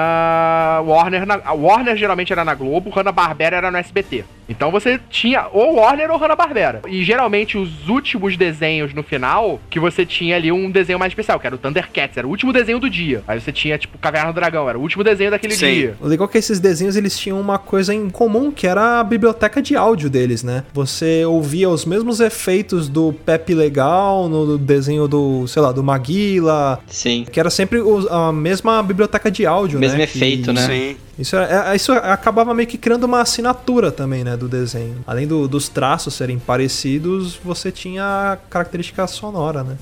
[0.86, 1.42] Warner na...
[1.44, 4.26] a Warner geralmente era na Globo, Hanna-Barbera era no SBT.
[4.52, 6.82] Então você tinha ou Warner ou Hanna-Barbera.
[6.88, 11.40] E geralmente os últimos desenhos no final, que você tinha ali um desenho mais especial,
[11.40, 13.24] que era o Thundercats, era o último desenho do dia.
[13.28, 15.74] Aí você tinha, tipo, Caverna do Dragão, era o último desenho daquele Sim.
[15.74, 15.98] dia.
[16.02, 19.04] O legal é que esses desenhos eles tinham uma coisa em comum, que era a
[19.04, 20.66] biblioteca de áudio deles, né?
[20.74, 26.80] Você ouvia os mesmos efeitos do Pepe Legal no desenho do, sei lá, do Maguila.
[26.86, 27.26] Sim.
[27.32, 27.80] Que era sempre
[28.10, 30.04] a mesma biblioteca de áudio, Mesmo né?
[30.04, 30.68] efeito, Que- né?
[30.68, 30.96] Sim.
[31.18, 34.98] Isso, é- é- isso acabava meio que criando uma assinatura também, né, do desenho.
[35.08, 38.04] Além do- dos traços serem parecidos, você tinha
[38.34, 39.78] a característica sonora, né?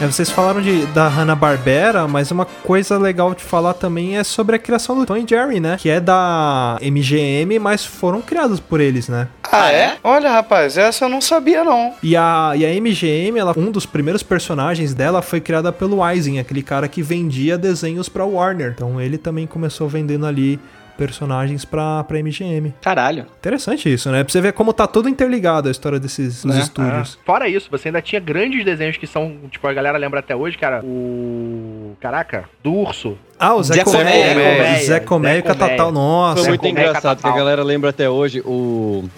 [0.00, 4.56] É, vocês falaram de, da Hanna-Barbera, mas uma coisa legal de falar também é sobre
[4.56, 5.76] a criação do Tom e Jerry, né?
[5.78, 9.28] Que é da MGM, mas foram criados por eles, né?
[9.52, 9.98] Ah, é?
[10.02, 11.92] Olha, rapaz, essa eu não sabia, não.
[12.02, 16.38] E a, e a MGM, ela, um dos primeiros personagens dela foi criada pelo Eising,
[16.38, 18.72] aquele cara que vendia desenhos pra Warner.
[18.74, 20.58] Então ele também começou vendendo ali
[21.00, 22.74] personagens pra, pra MGM.
[22.82, 23.24] Caralho.
[23.38, 24.22] Interessante isso, né?
[24.22, 26.60] Pra você ver como tá tudo interligado a história desses dos Né?
[26.60, 27.18] estúdios.
[27.18, 27.24] É.
[27.24, 30.58] Fora isso, você ainda tinha grandes desenhos que são, tipo, a galera lembra até hoje,
[30.58, 31.96] cara, o.
[31.98, 33.16] Caraca, do urso.
[33.38, 34.76] Ah, o Zé, Colmeia.
[34.84, 35.42] Zé Colmeia e.
[35.42, 35.90] Catatal.
[35.90, 36.40] Nossa.
[36.40, 39.08] Foi muito engraçado que a galera lembra até hoje o.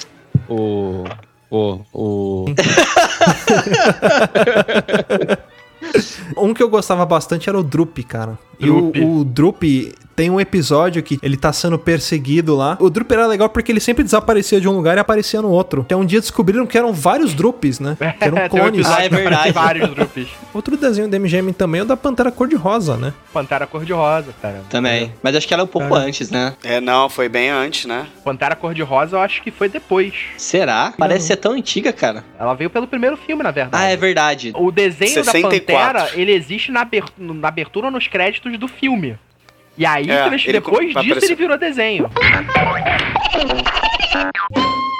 [0.48, 1.04] O.
[1.50, 1.80] O.
[1.92, 2.44] O.
[6.36, 8.38] Um que eu gostava bastante era o Drup, cara.
[8.58, 8.96] Drup.
[8.96, 12.76] E o, o Drup tem um episódio que ele tá sendo perseguido lá.
[12.80, 15.82] O Drup era legal porque ele sempre desaparecia de um lugar e aparecia no outro.
[15.82, 17.96] Até um dia descobriram que eram vários Drups, né?
[17.96, 18.86] Que eram um clones.
[18.86, 19.52] Ah, é verdade.
[19.52, 20.28] vários drupes.
[20.52, 23.14] Outro desenho da MGM também é o da Pantera Cor-de-Rosa, né?
[23.32, 24.62] Pantera Cor-de-Rosa, cara.
[24.68, 25.12] Também.
[25.22, 26.02] Mas acho que ela é um pouco Cara.
[26.02, 26.54] antes, né?
[26.62, 28.06] É, não, foi bem antes, né?
[28.22, 30.12] Pantera Cor-de-Rosa eu acho que foi depois.
[30.36, 30.92] Será?
[30.98, 32.22] Parece ser tão antiga, cara.
[32.38, 33.82] Ela veio pelo primeiro filme, na verdade.
[33.82, 34.52] Ah, é verdade.
[34.54, 35.92] O desenho 64.
[35.94, 39.16] da Pantera, ele existe na, aber- na abertura ou nos créditos do filme.
[39.76, 41.26] E aí, É, ele depois disso, aparecer.
[41.26, 42.10] ele virou desenho.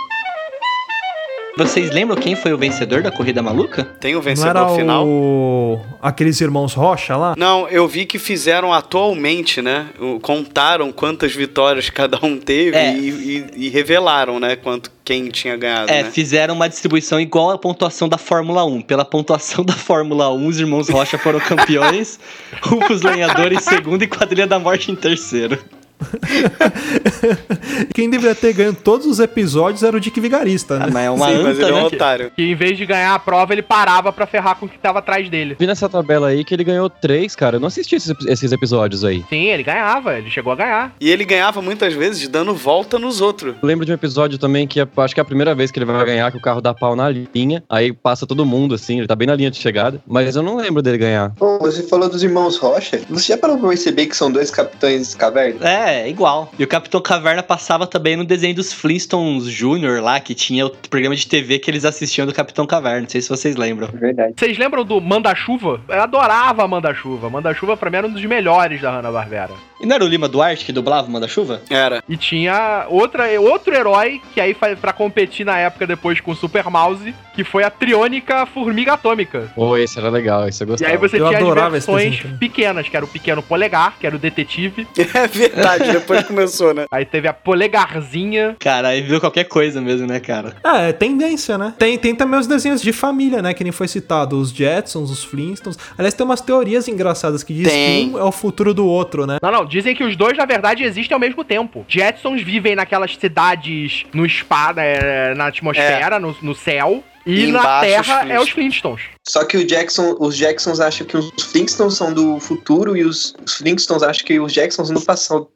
[1.54, 3.84] Vocês lembram quem foi o vencedor da corrida maluca?
[4.00, 5.06] Tem o Não vencedor era final?
[5.06, 5.78] o...
[6.00, 7.34] aqueles irmãos Rocha lá?
[7.36, 9.88] Não, eu vi que fizeram atualmente, né?
[10.22, 12.96] Contaram quantas vitórias cada um teve É.
[12.96, 14.56] e, e- e revelaram, né?
[14.56, 16.10] Quanto quem tinha ganhado, É, né?
[16.10, 18.80] fizeram uma distribuição igual à pontuação da Fórmula 1.
[18.80, 22.18] Pela pontuação da Fórmula 1, os irmãos Rocha foram campeões,
[22.62, 25.58] Rufus Lenhador em segundo e Quadrilha da Morte em terceiro.
[27.94, 30.86] Quem deveria ter ganho todos os episódios era o Dick Vigarista, né?
[30.88, 31.84] Ah, mas é uma Sim, mas anta, ele é um né?
[31.84, 32.32] otário.
[32.36, 34.98] Que em vez de ganhar a prova, ele parava pra ferrar com o que tava
[35.00, 35.56] atrás dele.
[35.58, 37.56] Vi nessa tabela aí que ele ganhou três, cara.
[37.56, 39.24] Eu não assisti esses, esses episódios aí.
[39.28, 40.94] Sim, ele ganhava, ele chegou a ganhar.
[41.00, 43.54] E ele ganhava muitas vezes dando volta nos outros.
[43.62, 45.78] Eu lembro de um episódio também que é- acho que é a primeira vez que
[45.78, 48.98] ele vai ganhar, que o carro dá pau na linha, aí passa todo mundo, assim,
[48.98, 50.00] ele tá bem na linha de chegada.
[50.06, 51.30] Mas eu não lembro dele ganhar.
[51.36, 53.00] Pô, você falou dos irmãos Rocha.
[53.10, 55.68] Você já parou pra perceber que são dois capitães caverna?
[55.68, 56.50] É, igual.
[56.58, 60.00] E o Capitão Caverna passava também no desenho dos Flintstones Jr.
[60.02, 63.02] lá, que tinha o programa de TV que eles assistiam do Capitão Caverna.
[63.02, 63.88] Não sei se vocês lembram.
[63.92, 64.34] Verdade.
[64.36, 65.80] Vocês lembram do Manda-Chuva?
[65.88, 67.28] Eu adorava Manda-Chuva.
[67.30, 69.50] Manda-Chuva pra mim era um dos melhores da Hanna-Barbera.
[69.80, 71.60] E não era o Lima Duarte que dublava o Manda-Chuva?
[71.68, 72.02] Era.
[72.08, 76.36] E tinha outra, outro herói que aí foi pra competir na época depois com o
[76.36, 79.50] Super Mouse, que foi a Triônica Formiga Atômica.
[79.54, 80.92] Pô, esse era legal, esse eu E gostava.
[80.92, 84.18] aí você Eu tinha as versões pequenas, que era o Pequeno Polegar, que era o
[84.18, 84.86] detetive.
[85.14, 86.86] É verdade, depois começou, né?
[86.90, 88.56] Aí teve a Polegarzinha.
[88.58, 90.54] Cara, aí viu qualquer coisa mesmo, né, cara?
[90.64, 91.74] É, é tendência, né?
[91.78, 93.54] Tem, tem também os desenhos de família, né?
[93.54, 94.38] Que nem foi citado.
[94.38, 95.78] Os Jetsons, os Flintstones.
[95.96, 98.10] Aliás, tem umas teorias engraçadas que dizem Tem.
[98.10, 99.38] que um é o futuro do outro, né?
[99.42, 101.84] Não, não, dizem que os dois, na verdade, existem ao mesmo tempo.
[101.88, 107.02] Jetsons vivem naquelas cidades no espaço, é, na atmosfera, no, no céu.
[107.24, 109.02] E, E na Terra os é os Flintstones.
[109.26, 113.36] Só que o Jackson, os Jacksons acham que os Flintstones são do futuro e os,
[113.46, 115.00] os Flintstones acham que os Jacksons no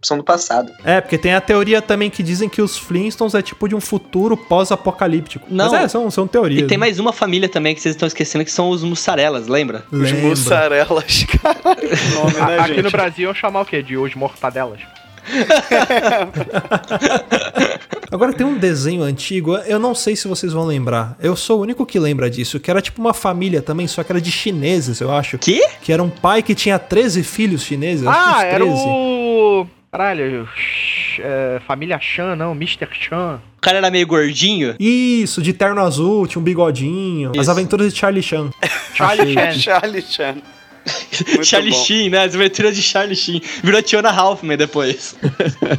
[0.03, 0.73] são do passado.
[0.85, 3.81] É, porque tem a teoria também que dizem que os Flintstones é tipo de um
[3.81, 5.45] futuro pós-apocalíptico.
[5.51, 5.69] Não.
[5.71, 6.63] Mas é, são, são teorias.
[6.63, 6.83] E tem né?
[6.83, 9.85] mais uma família também que vocês estão esquecendo, que são os mussarelas, lembra?
[9.91, 10.29] Os Lembra.
[10.29, 11.91] mussarelas, caralho.
[12.15, 12.83] Nome, né, Aqui gente?
[12.83, 13.83] no Brasil iam chamar o quê?
[13.83, 14.79] De os mortadelas.
[18.11, 21.17] Agora tem um desenho antigo, eu não sei se vocês vão lembrar.
[21.21, 24.13] Eu sou o único que lembra disso, que era tipo uma família também, só que
[24.13, 25.39] era de chineses, eu acho.
[25.39, 25.67] Que?
[25.83, 28.07] Que era um pai que tinha 13 filhos chineses.
[28.07, 28.81] acho que uns Ah, era 13.
[28.87, 29.67] o.
[29.91, 30.47] Caralho.
[31.21, 32.87] é, família Chan, não, Mr.
[32.93, 33.41] Chan.
[33.57, 34.75] O cara era meio gordinho.
[34.79, 37.31] Isso, de terno azul, tinha um bigodinho.
[37.31, 37.51] As Isso.
[37.51, 38.51] aventuras de Charlie Chan.
[38.95, 39.33] Charlie.
[39.35, 39.53] Chan.
[39.59, 40.35] Charlie Chan.
[41.43, 41.85] Charlie bom.
[41.85, 42.25] Sheen, né?
[42.25, 43.43] As aventuras de Charlie Sheen.
[43.63, 45.17] Virou Tiona Halfman depois.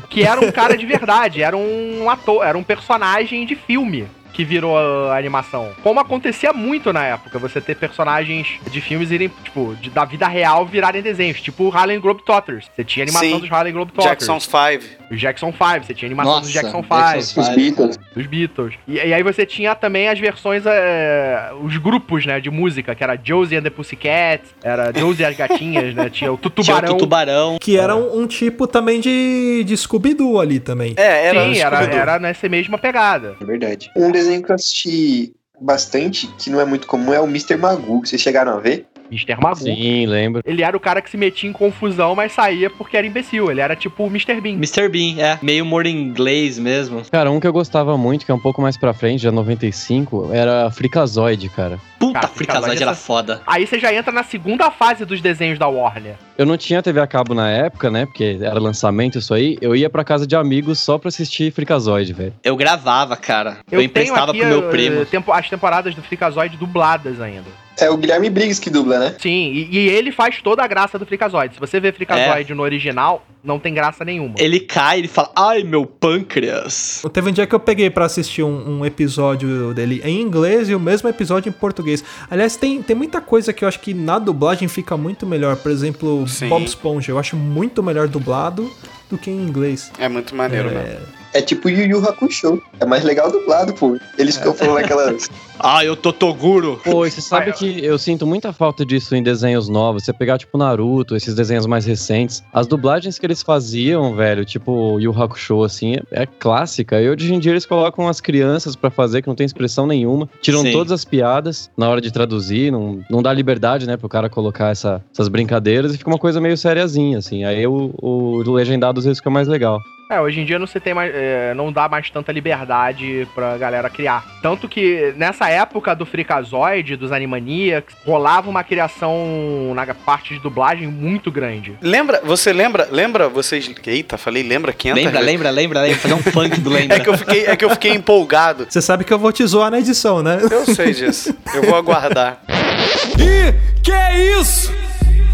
[0.09, 4.45] Que era um cara de verdade, era um ator, era um personagem de filme que
[4.45, 4.77] virou
[5.09, 5.71] a animação.
[5.81, 10.27] Como acontecia muito na época, você ter personagens de filmes irem, tipo, de- da vida
[10.27, 12.69] real virarem desenhos, tipo o Harlem Globetrotters.
[12.75, 13.39] Você tinha animação Sim.
[13.39, 14.11] dos Harlem Globetrotters.
[14.11, 14.97] Jackson's Five.
[15.09, 16.95] Os Jackson 5, você tinha animação dos Nossa, Jackson 5.
[17.13, 17.99] Jackson Os Beatles.
[18.13, 18.73] Dos Beatles.
[18.87, 23.01] E, e aí você tinha também as versões, é, os grupos, né, de música, que
[23.03, 26.93] era Josie and the Pussycats, era Josie e as Gatinhas, né, tinha o Tinha Tutubarão.
[26.93, 27.57] o Tubarão.
[27.59, 30.93] Que era um, um tipo também de, de Scooby-Doo ali também.
[30.97, 33.35] É, era Sim, era, era nessa mesma pegada.
[33.41, 33.89] É verdade.
[33.95, 37.57] Um desenho que eu assisti bastante, que não é muito comum, é o Mr.
[37.57, 38.05] Magoo.
[38.05, 38.87] Vocês chegaram a ver?
[39.11, 39.35] Mr.
[39.41, 39.55] Magoo.
[39.63, 40.41] Sim, lembro.
[40.45, 43.49] Ele era o cara que se metia em confusão, mas saía porque era imbecil.
[43.51, 44.39] Ele era tipo o Mr.
[44.41, 44.53] Bean.
[44.55, 44.89] Mr.
[44.89, 45.39] Bean, é.
[45.41, 47.01] Meio humor inglês mesmo.
[47.11, 50.29] Cara, um que eu gostava muito, que é um pouco mais pra frente, já 95,
[50.33, 51.79] era Freakazoid, cara.
[51.99, 53.41] Puta, Cara, Freakazoid era essa- foda.
[53.47, 56.15] Aí você já entra na segunda fase dos desenhos da Warner.
[56.37, 58.05] Eu não tinha TV a cabo na época, né?
[58.05, 59.57] Porque era lançamento isso aí.
[59.61, 62.33] Eu ia pra casa de amigos só pra assistir Freakazoid, velho.
[62.43, 63.57] Eu gravava, cara.
[63.71, 65.05] Eu, Eu, emprestava aqui pro meu eh, primo.
[65.05, 67.66] tempo- as temporadas do Freakazoid dubladas ainda.
[67.79, 69.15] É o Guilherme Briggs que dubla, né?
[69.19, 71.53] Sim, e, e ele faz toda a graça do Freakazoid.
[71.53, 74.35] Se você vê Freakazoid no original, não tem graça nenhuma.
[74.37, 77.03] Ele cai, ele fala, ai, meu pâncreas.
[77.13, 80.75] Teve um dia que eu peguei pra assistir um, um episódio dele em inglês e
[80.75, 82.03] o mesmo episódio em português.
[82.29, 85.55] Aliás, tem, tem muita coisa que eu acho que na dublagem fica muito melhor.
[85.57, 86.49] Por exemplo, Sim.
[86.49, 87.11] Bob Esponja.
[87.11, 88.69] Eu acho muito melhor dublado
[89.09, 89.91] do que em inglês.
[89.97, 90.97] É muito maneiro, né?
[91.33, 92.61] É tipo Yu Yu Hakusho.
[92.79, 93.97] É mais legal dublado, pô.
[94.17, 95.29] Eles ficam falando aquelas...
[95.59, 96.79] Ah, eu tô Toguro.
[96.83, 100.03] Pô, e você sabe que eu sinto muita falta disso em desenhos novos.
[100.03, 102.43] Você pegar, tipo, Naruto, esses desenhos mais recentes.
[102.53, 107.01] As dublagens que eles faziam, velho, tipo Yu Hakusho, assim, é, é clássica.
[107.01, 110.29] E hoje em dia eles colocam as crianças pra fazer, que não tem expressão nenhuma.
[110.43, 110.71] Tiram Sim.
[110.71, 112.71] todas as piadas na hora de traduzir.
[112.71, 115.91] Não, não dá liberdade, né, pro cara colocar essa- essas brincadeiras.
[115.91, 117.45] E fica uma coisa meio sériazinha, assim.
[117.45, 119.79] Aí o, o legendado às vezes fica mais legal.
[120.09, 123.57] É, hoje em dia não se tem mais, é, não dá mais tanta liberdade pra
[123.57, 124.25] galera criar.
[124.41, 130.87] Tanto que nessa época do Freakazoid, dos Animaniacs, rolava uma criação na parte de dublagem
[130.87, 131.75] muito grande.
[131.81, 133.69] Lembra, você lembra, lembra, vocês...
[133.85, 135.25] Eita, falei lembra 500 Lembra, vezes.
[135.33, 135.97] lembra, lembra, lembra.
[135.99, 136.97] Fazer um funk do lembra.
[136.97, 138.65] É que, eu fiquei, é que eu fiquei empolgado.
[138.69, 140.39] Você sabe que eu vou te zoar na edição, né?
[140.49, 141.35] Eu sei disso.
[141.53, 142.39] Eu vou aguardar.
[143.19, 144.71] Ih, que é isso?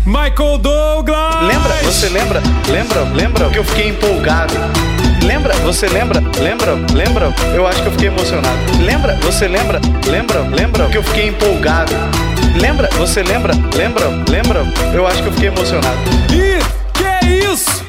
[0.06, 1.48] Michael Douglas!
[1.48, 1.74] Lembra?
[1.84, 2.42] Você lembra?
[2.70, 3.04] Lembra?
[3.04, 4.54] Lembra que eu fiquei empolgado?
[5.26, 5.54] Lembra?
[5.60, 6.20] Você lembra?
[6.42, 6.76] Lembra?
[6.94, 7.34] Lembra?
[7.56, 8.60] Eu acho que eu fiquei emocionado.
[8.84, 9.16] Lembra?
[9.22, 9.80] Você lembra?
[10.06, 10.42] Lembra?
[10.42, 11.94] Lembra que eu fiquei empolgado?
[12.60, 12.90] Lembra?
[12.98, 13.54] Você lembra?
[13.78, 14.10] Lembra?
[14.30, 14.66] Lembra?
[14.94, 15.98] Eu acho que eu fiquei emocionado.
[16.34, 16.60] Ih,
[16.94, 17.86] que é isso?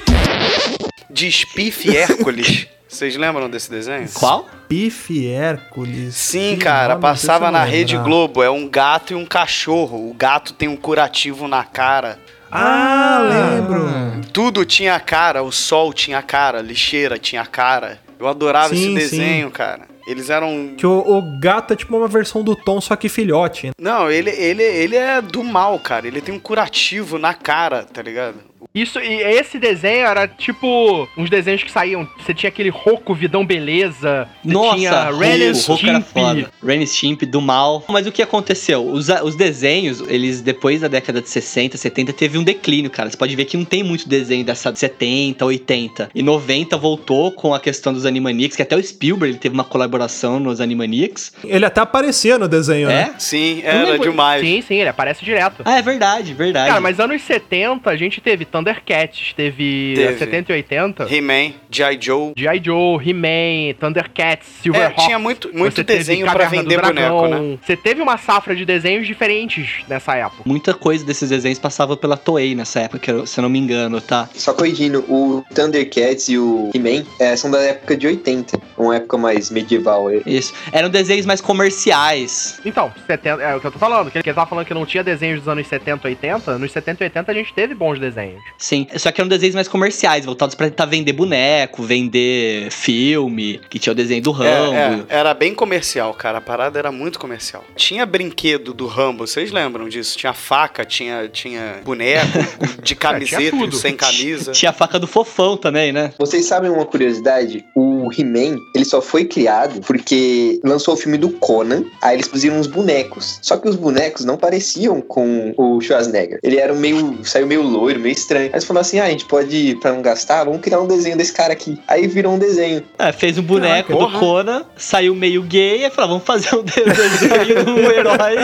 [1.11, 2.69] De Spiff e Hércules.
[2.95, 4.09] Vocês lembram desse desenho?
[4.15, 4.49] Qual?
[4.69, 6.15] Bife Hércules.
[6.15, 8.09] Sim, Que cara, passava na Rede lembrar.
[8.09, 8.41] Globo.
[8.41, 10.09] É um gato e um cachorro.
[10.09, 12.21] O gato tem um curativo na cara.
[12.53, 13.91] Ah, lembro.
[14.33, 17.99] Tudo tinha cara, o sol tinha cara, lixeira tinha cara.
[18.17, 19.19] Eu adorava Sim, esse sim.
[19.19, 19.89] desenho, cara.
[20.07, 20.75] Eles eram.
[20.77, 23.73] Que o, o gato é tipo uma versão do Tom, só que filhote.
[23.77, 26.07] Não, ele, ele, ele é do mal, cara.
[26.07, 28.37] Ele tem um curativo na cara, tá ligado?
[28.75, 32.09] Isso, e esse desenho era tipo uns desenhos que saíam.
[32.19, 34.27] Você tinha aquele Roco Vidão Beleza.
[34.45, 36.03] Nossa, tinha Ren Stimpy.
[36.13, 36.51] foda.
[36.61, 37.85] Ren Stimpy, do mal.
[37.89, 38.85] Mas o que aconteceu?
[38.85, 43.09] Os, os desenhos, eles, depois da década de 60, 70, teve um declínio, cara.
[43.09, 46.11] Você pode ver que não tem muito desenho dessa de 70, 80.
[46.13, 49.63] E 90 voltou com a questão dos Animaniacs, que até o Spielberg ele teve uma
[49.63, 51.33] colaboração nos Animaniacs.
[51.45, 53.05] Ele até aparecia no desenho, É?
[53.07, 53.15] né?
[53.21, 54.41] Sim, era demais.
[54.45, 55.63] Sim, sim, ele aparece direto.
[55.65, 56.71] Ah, é verdade, verdade.
[56.71, 60.19] Cara, mas anos 70 a gente teve Thundercats, teve, Teve.
[60.19, 61.15] 70 e 80.
[61.15, 61.99] He-Man, G.I.
[62.01, 62.33] Joe.
[62.37, 62.61] G.I.
[62.65, 65.05] Joe, He-Man, Thundercats, É, Silverhawks.
[65.05, 67.17] tinha muito, muito Você desenho pra Caverna vender Dragão.
[67.21, 67.59] boneco, né?
[67.63, 70.43] Você teve uma safra de desenhos diferentes nessa época.
[70.47, 74.29] Muita coisa desses desenhos passava pela Toei nessa época, se eu não me engano, tá?
[74.35, 78.59] Só corrigindo, o Thundercats e o He-Man é, são da época de 80.
[78.79, 80.11] Uma época mais medieval.
[80.11, 80.23] é.
[80.27, 80.55] Isso.
[80.73, 82.61] Eram desenhos mais comerciais.
[82.65, 84.11] Então, 70, é o que eu tô falando.
[84.11, 86.59] Que ele tava falando que não tinha desenhos dos anos 70 e 80.
[86.59, 88.43] Nos 70 e 80 a gente teve bons desenhos.
[88.59, 93.79] Sim, só que eram desenhos mais comerciais, voltados pra tentar vender boneco, vender filme, que
[93.79, 94.75] tinha o desenho do Rambo.
[94.75, 96.39] É, é, era bem comercial, cara.
[96.39, 97.65] A parada era muito comercial.
[97.77, 100.17] Tinha brinquedo do Rambo, vocês lembram disso?
[100.17, 102.39] Tinha faca, tinha, tinha boneco
[102.83, 103.77] de camiseta, tudo.
[103.77, 104.53] sem camisa.
[104.53, 106.13] Tinha a faca do fofão também, né?
[106.19, 107.65] Vocês sabem uma curiosidade?
[107.75, 112.59] O He-Man, ele só foi criado porque lançou o filme do Conan, aí eles puseram
[112.59, 113.39] uns bonecos.
[113.43, 116.39] Só que os bonecos não pareciam com o Schwarzenegger.
[116.43, 118.44] Ele era meio, saiu meio loiro, meio estranho.
[118.47, 121.17] Aí eles falaram assim, ah, a gente pode, pra não gastar, vamos criar um desenho
[121.17, 121.79] desse cara aqui.
[121.87, 122.83] Aí virou um desenho.
[122.99, 126.63] É, fez um boneco Caraca, do Conan, saiu meio gay, aí falou, vamos fazer um
[126.65, 128.37] desenho de um herói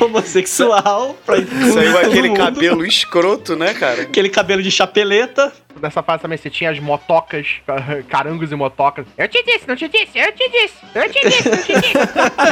[0.00, 2.38] homossexual pra Saiu aquele mundo.
[2.38, 4.02] cabelo escroto, né, cara?
[4.02, 5.52] Aquele cabelo de chapeleta.
[5.84, 7.46] Nessa fase também você tinha as motocas,
[8.08, 9.06] carangos e motocas.
[9.18, 11.94] Eu te disse, não te disse, eu te disse, eu te disse, não te disse.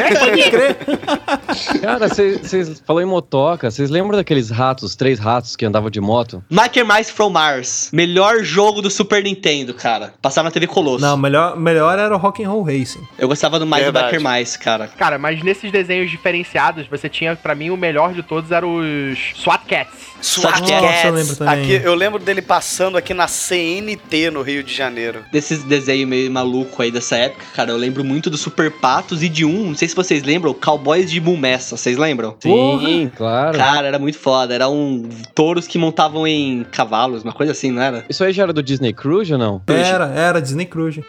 [0.02, 1.78] Eu te disse.
[1.80, 6.42] Cara, vocês falou em motoca, vocês lembram daqueles ratos, três ratos que andavam de moto?
[6.50, 7.88] Michael Mice from Mars.
[7.92, 10.12] Melhor jogo do Super Nintendo, cara.
[10.20, 11.00] Passava na TV Colosso.
[11.00, 13.06] Não, melhor, melhor era o Rock'n'Roll Racing.
[13.18, 14.16] Eu gostava do mais do Verdade.
[14.18, 14.88] Michael Mice, cara.
[14.88, 19.18] Cara, mas nesses desenhos diferenciados, você tinha, pra mim, o melhor de todos era os
[19.36, 20.12] SWAT Cats.
[20.20, 21.04] SWAT Nossa, Cats.
[21.04, 21.62] eu lembro também.
[21.62, 25.24] Aqui, eu lembro dele passando aqui na CNT no Rio de Janeiro.
[25.32, 29.28] Desses desenhos meio maluco aí dessa época, cara, eu lembro muito do Super Patos e
[29.28, 32.36] de um, não sei se vocês lembram, Cowboys de Bumessa, vocês lembram?
[32.40, 33.56] Sim, claro.
[33.56, 34.54] Cara, era muito foda.
[34.54, 35.04] Eram
[35.34, 38.04] touros que montavam em cavalos, uma coisa assim, não era?
[38.08, 39.62] Isso aí já era do Disney Cruise ou não?
[39.68, 41.02] Era, era Disney Cruise.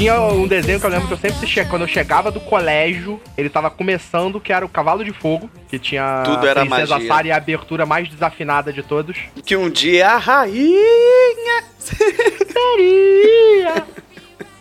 [0.00, 3.20] Tinha um desenho que eu lembro que eu sempre assistia quando eu chegava do colégio,
[3.36, 6.94] ele tava começando, que era o Cavalo de Fogo, que tinha Tudo era a Princesa
[6.94, 7.06] magia.
[7.06, 9.18] Sarah e a abertura mais desafinada de todos.
[9.44, 11.64] Que um dia a rainha.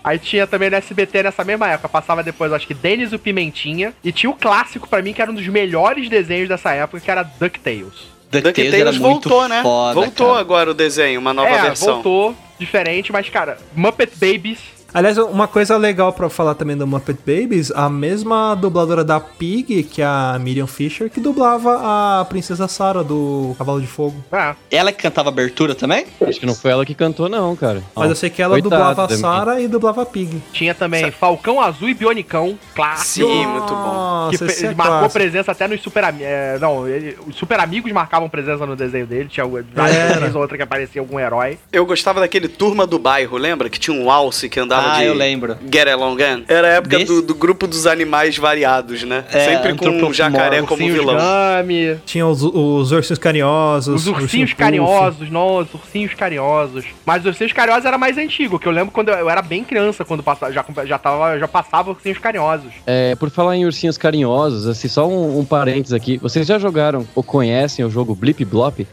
[0.04, 3.94] Aí tinha também no SBT nessa mesma época, passava depois, acho que Denis o Pimentinha,
[4.04, 7.10] e tinha o clássico pra mim, que era um dos melhores desenhos dessa época, que
[7.10, 8.10] era DuckTales.
[8.30, 9.64] DuckTales era DuckTales voltou, né?
[9.64, 10.40] foda, voltou cara.
[10.42, 11.94] agora o desenho, uma nova é, versão.
[11.94, 17.20] voltou, diferente, mas cara, Muppet Babies Aliás, uma coisa legal pra falar também do Muppet
[17.26, 21.80] Babies, a mesma dubladora da Pig, que é a Miriam Fisher, que dublava
[22.22, 24.16] a Princesa Sarah do Cavalo de Fogo.
[24.32, 26.06] Ah, Ela que cantava abertura também?
[26.26, 27.84] Acho que não foi ela que cantou, não, cara.
[27.96, 30.42] Mas eu sei que ela Coitado dublava a Sarah e dublava a Pig.
[30.52, 33.28] Tinha também Falcão Azul e Bionicão, clássico.
[33.30, 34.00] Sim, muito bom.
[34.00, 35.14] Nossa, Que é marcou clássico.
[35.14, 36.28] presença até nos Super Amigos.
[36.62, 39.30] não, ele- os Super Amigos marcavam presença no desenho dele.
[39.30, 41.58] Tinha várias vezes ou outra que aparecia algum herói.
[41.72, 43.70] Eu gostava daquele Turma do Bairro, lembra?
[43.70, 45.06] Que tinha um alce que andava Ah, de...
[45.06, 45.58] eu lembro.
[45.72, 46.44] Get Along Gun.
[46.48, 49.24] Era a época do, do grupo dos animais variados, né?
[49.32, 51.18] É, Sempre com um jacaré como vilão.
[51.18, 53.96] Gummy, Tinha os, os ursinhos carinhosos.
[53.96, 56.86] os ursinhos carinhosos, nossa, ursinhos carinhosos.
[57.06, 59.64] Mas os ursinhos carinhosos era mais antigo, que eu lembro quando eu, eu era bem
[59.64, 62.72] criança, quando passava, já, já, tava, já passava ursinhos carinhosos.
[62.86, 66.18] É, por falar em ursinhos carinhosos, assim, só um, um parênteses aqui.
[66.18, 68.86] Vocês já jogaram ou conhecem o jogo Blip Blop?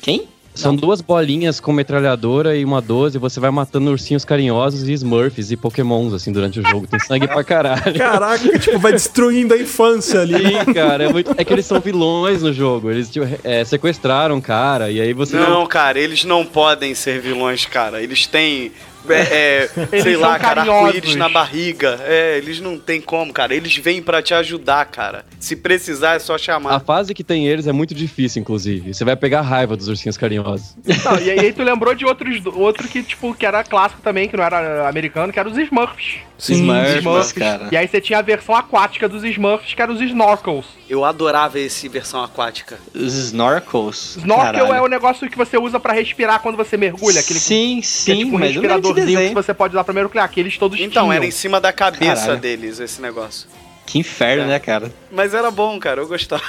[0.00, 0.28] Quem?
[0.58, 4.92] São duas bolinhas com metralhadora e uma 12, e você vai matando ursinhos carinhosos e
[4.92, 6.86] Smurfs e Pokémons, assim, durante o jogo.
[6.86, 7.94] Tem sangue pra caralho.
[7.96, 10.34] Caraca, tipo, vai destruindo a infância ali.
[10.48, 12.90] Sim, cara, é, muito- é que eles são vilões no jogo.
[12.90, 15.36] Eles tipo, é, sequestraram um cara, e aí você.
[15.36, 18.02] Não, cara, eles não podem ser vilões, cara.
[18.02, 18.72] Eles têm.
[19.14, 20.86] É, é, sei lá, cara, carinhosos.
[20.86, 21.98] arco-íris na barriga.
[22.04, 23.54] É, eles não tem como, cara.
[23.54, 25.24] Eles vêm pra te ajudar, cara.
[25.40, 26.80] Se precisar, é só A chamar.
[26.80, 28.92] fase que tem eles é muito difícil, inclusive.
[28.94, 30.76] Você vai pegar raiva dos ursinhos carinhosos.
[31.04, 34.36] Não, e aí tu lembrou de outros, outro que, tipo, que era clássico também, que
[34.36, 36.16] não era americano, que era os Smurfs.
[36.38, 37.68] Sim, Smurfs, cara.
[37.72, 40.66] E aí você tinha a versão aquática dos Smurfs, que eram os Snorkels.
[40.88, 42.78] Eu adorava esse versão aquática.
[42.94, 44.16] Os snorkels.
[44.16, 44.72] Snorkel Caralho.
[44.74, 47.20] é o negócio que você usa pra respirar quando você mergulha.
[47.20, 48.62] Aquele Sim, que é sim, tipo um mas eu
[48.98, 49.34] lembro de respiradorzinho que desenho.
[49.34, 50.24] você pode usar pra mergulhar.
[50.24, 51.12] Aqueles todos Então, tinham.
[51.12, 52.40] era em cima da cabeça Caralho.
[52.40, 53.48] deles esse negócio.
[53.86, 54.92] Que inferno, né, cara?
[55.10, 56.00] Mas era bom, cara.
[56.00, 56.42] Eu gostava.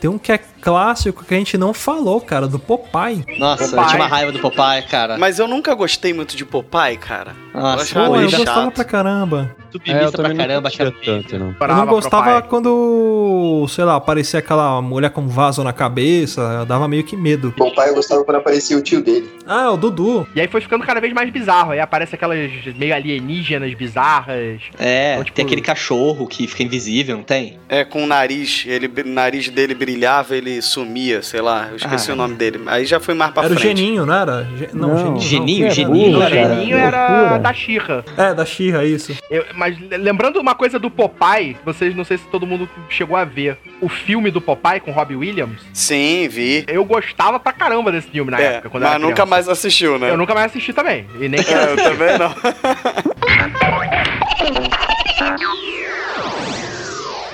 [0.00, 3.24] Tem um que é clássico que a gente não falou, cara, do Popeye.
[3.38, 3.86] Nossa, eu Popeye.
[3.88, 5.16] tinha uma raiva do Popeye, cara.
[5.18, 7.34] Mas eu nunca gostei muito de Popeye, cara.
[7.54, 9.56] Nossa, eu achava Pô, eu gostava pra caramba.
[9.70, 10.70] Submissa pra caramba,
[11.04, 11.54] tanto, não.
[11.60, 16.86] Eu não gostava quando, sei lá, aparecia aquela mulher com um vaso na cabeça, dava
[16.88, 17.52] meio que medo.
[17.58, 19.28] Meu pai eu gostava quando aparecia o tio dele.
[19.46, 20.26] Ah, o Dudu.
[20.34, 21.72] E aí foi ficando cada vez mais bizarro.
[21.72, 22.38] Aí aparece aquelas
[22.76, 24.60] meio alienígenas bizarras.
[24.78, 27.58] É, Então, tipo- tem aquele cachorro que fica invisível, não tem?
[27.68, 28.64] É, com o nariz.
[28.66, 31.68] Ele, o nariz dele brilhava, ele sumia, sei lá.
[31.70, 32.14] Eu esqueci Ah.
[32.14, 32.60] o nome dele.
[32.66, 33.76] Aí já foi mais pra Era o frente.
[33.80, 34.46] Geninho, não era?
[34.56, 35.20] Ge- Não, Não.
[35.20, 35.20] Geninho.
[35.20, 36.28] Geninho, era Geninho, O.
[36.30, 37.38] Geninho era.
[37.44, 38.04] Da Xirra.
[38.16, 39.16] É, da Xirra, isso.
[39.30, 43.24] Eu- Mas lembrando uma coisa do Popeye, vocês não sei se todo mundo chegou a
[43.24, 45.60] ver o filme do Popeye com Robbie Williams.
[45.72, 46.64] Sim, vi.
[46.66, 49.48] Eu gostava pra caramba desse filme na É, época, quando eu mas era nunca mais
[49.48, 50.10] assistiu, né?
[50.10, 51.06] Eu nunca mais assisti também.
[51.20, 52.34] E nem É, eu também não.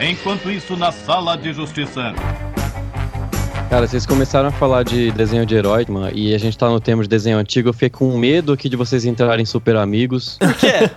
[0.00, 2.14] Enquanto isso, na sala de justiça.
[3.70, 6.80] Cara, vocês começaram a falar de desenho de herói, mano, e a gente tá no
[6.80, 7.68] tema de desenho antigo.
[7.68, 10.36] Eu fiquei com medo aqui de vocês entrarem super amigos.
[10.38, 10.90] Por quê?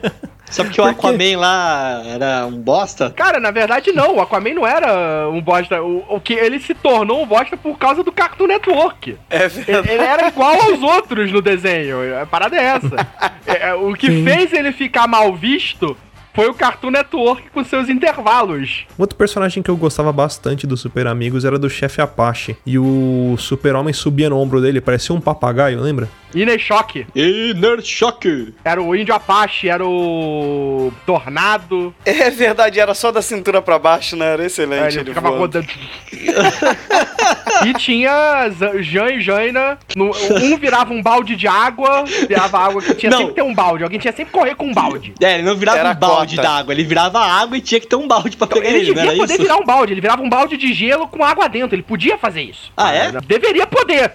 [0.49, 3.11] Só porque o Aquaman lá era um bosta?
[3.11, 5.83] Cara, na verdade não, o Aquaman não era um bosta.
[5.83, 9.17] O, o que ele se tornou um bosta por causa do Cartoon Network.
[9.29, 11.97] É Ele, ele era igual aos outros no desenho.
[12.19, 12.89] A parada é essa.
[13.45, 14.23] É, é, o que Sim.
[14.23, 15.97] fez ele ficar mal visto
[16.33, 18.85] foi o Cartoon Network com seus intervalos.
[18.97, 22.57] Outro personagem que eu gostava bastante dos Super Amigos era do chefe Apache.
[22.65, 26.09] E o Super-Homem subia no ombro dele, parecia um papagaio, lembra?
[26.35, 27.05] Inner Shock.
[27.15, 28.53] Inner Shock.
[28.63, 31.93] Era o Índio Apache, era o Tornado.
[32.05, 34.33] É verdade, era só da cintura pra baixo, né?
[34.33, 34.81] Era excelente.
[34.83, 35.41] É, ele ele ficava voando.
[35.41, 35.67] rodando.
[37.65, 38.49] e tinha
[38.81, 39.77] Jan e Jaina.
[39.95, 40.11] no-
[40.43, 43.17] um virava um balde de água, virava água que tinha Não.
[43.19, 43.83] sempre que ter um balde.
[43.83, 45.13] Alguém tinha sempre que correr com um balde.
[45.21, 47.95] É, ele não virava Era um balde d'água, ele virava água e tinha que ter
[47.95, 49.41] um balde pra pegar Ele ele, não devia poder isso?
[49.43, 51.75] virar um balde, ele virava um balde de gelo com água dentro.
[51.75, 52.71] Ele podia fazer isso.
[52.75, 53.11] Ah, é?
[53.21, 54.13] Deveria poder.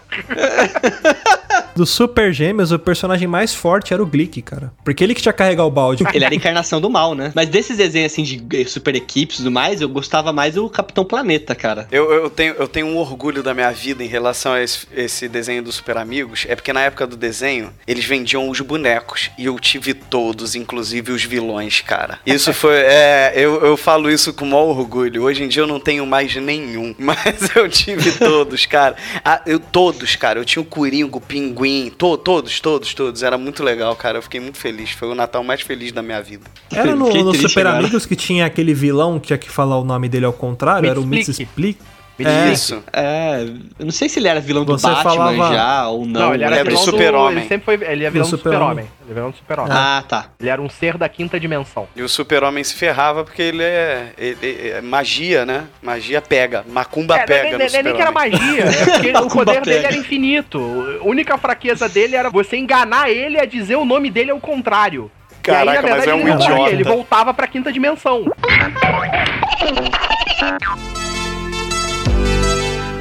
[1.74, 4.72] Dos Super Gêmeos, o personagem mais forte era o Glick, cara.
[4.84, 6.04] Porque ele que tinha que carregar o balde.
[6.12, 7.32] Ele era a encarnação do mal, né?
[7.34, 10.68] Mas desses desenhos assim de eh, super equipes e tudo mais, eu gostava mais do
[10.68, 11.86] Capitão Planeta, cara.
[11.90, 15.28] Eu, eu, tenho, eu tenho um orgulho da minha vida em relação a esse, esse
[15.28, 16.46] desenho dos Super Amigos.
[16.48, 19.30] É porque na época do desenho, eles vendiam os bonecos.
[19.38, 22.18] E eu tive todos, inclusive os vilões, cara.
[22.26, 22.78] Isso foi.
[22.90, 25.24] É, eu, eu falo isso com o maior orgulho.
[25.24, 26.94] Hoje em dia eu não tenho mais nenhum.
[26.98, 28.96] Mas eu tive todos, cara.
[29.24, 30.38] Ah, eu, todos, cara.
[30.38, 31.90] Eu tinha o Coringo, o Pinguim.
[31.98, 33.22] To, todos, todos, todos.
[33.24, 34.18] Era muito legal, cara.
[34.18, 34.92] Eu fiquei muito feliz.
[34.92, 36.44] Foi o Natal mais feliz da minha vida.
[36.70, 37.84] Era no, no triste Super agora.
[37.84, 41.00] Amigos que tinha aquele vilão que tinha que falar o nome dele ao contrário, era
[41.00, 41.78] o Mitsplik.
[42.24, 42.82] É, Isso.
[42.92, 43.46] É,
[43.78, 46.20] eu não sei se ele era vilão do Você Batman falava- já ou não.
[46.20, 47.38] Não, ele era ele é do vilão do Super-Homem.
[47.38, 47.74] Ele sempre foi.
[47.74, 48.84] Ele é vilão do Super-Homem.
[48.84, 48.88] Super-Homem.
[49.02, 49.72] Ele é vilão do Super-Homem.
[49.74, 50.26] Ah, tá.
[50.40, 51.86] Ele era um ser da quinta dimensão.
[51.94, 55.64] E o super-homem se ferrava porque ele é, ele é magia, né?
[55.82, 56.64] Magia pega.
[56.68, 59.76] Macumba É, pega nem, no nem, nem que era magia, é porque o poder dele
[59.76, 59.88] pega.
[59.88, 60.58] era infinito.
[61.00, 65.10] A única fraqueza dele era você enganar ele a dizer o nome dele ao contrário.
[65.46, 66.70] e aí, Caraca, na verdade, mas é um ele não morria, idiota.
[66.72, 68.24] ele voltava pra quinta dimensão.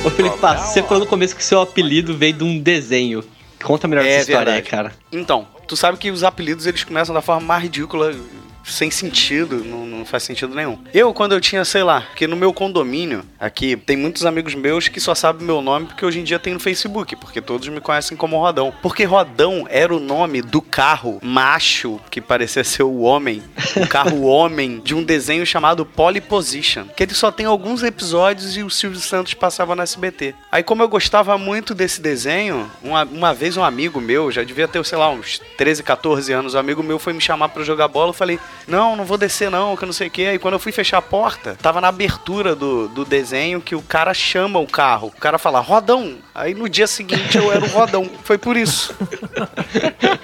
[0.08, 3.22] Ô, Felipe, você falou no começo que seu apelido veio de um desenho.
[3.62, 4.94] Conta melhor É essa história aí, cara.
[5.12, 8.16] Então, tu sabe que os apelidos eles começam da forma mais ridícula,
[8.68, 10.78] sem sentido, não, não faz sentido nenhum.
[10.94, 14.88] Eu, quando eu tinha, sei lá, porque no meu condomínio aqui, tem muitos amigos meus
[14.88, 17.80] que só sabem meu nome porque hoje em dia tem no Facebook, porque todos me
[17.80, 18.74] conhecem como Rodão.
[18.82, 23.42] Porque Rodão era o nome do carro macho, que parecia ser o homem,
[23.76, 28.64] o carro homem, de um desenho chamado Polyposition, que ele só tem alguns episódios e
[28.64, 30.36] o Silvio Santos passava no SBT.
[30.52, 34.68] Aí, como eu gostava muito desse desenho, uma, uma vez um amigo meu, já devia
[34.68, 37.88] ter, sei lá, uns 13, 14 anos, um amigo meu foi me chamar pra jogar
[37.88, 40.26] bola, eu falei, não, não vou descer não, que não sei o que.
[40.26, 43.82] Aí quando eu fui fechar a porta, tava na abertura do, do desenho que o
[43.82, 45.08] cara chama o carro.
[45.08, 46.18] O cara fala, Rodão.
[46.34, 48.10] Aí no dia seguinte eu era o Rodão.
[48.24, 48.96] Foi por isso.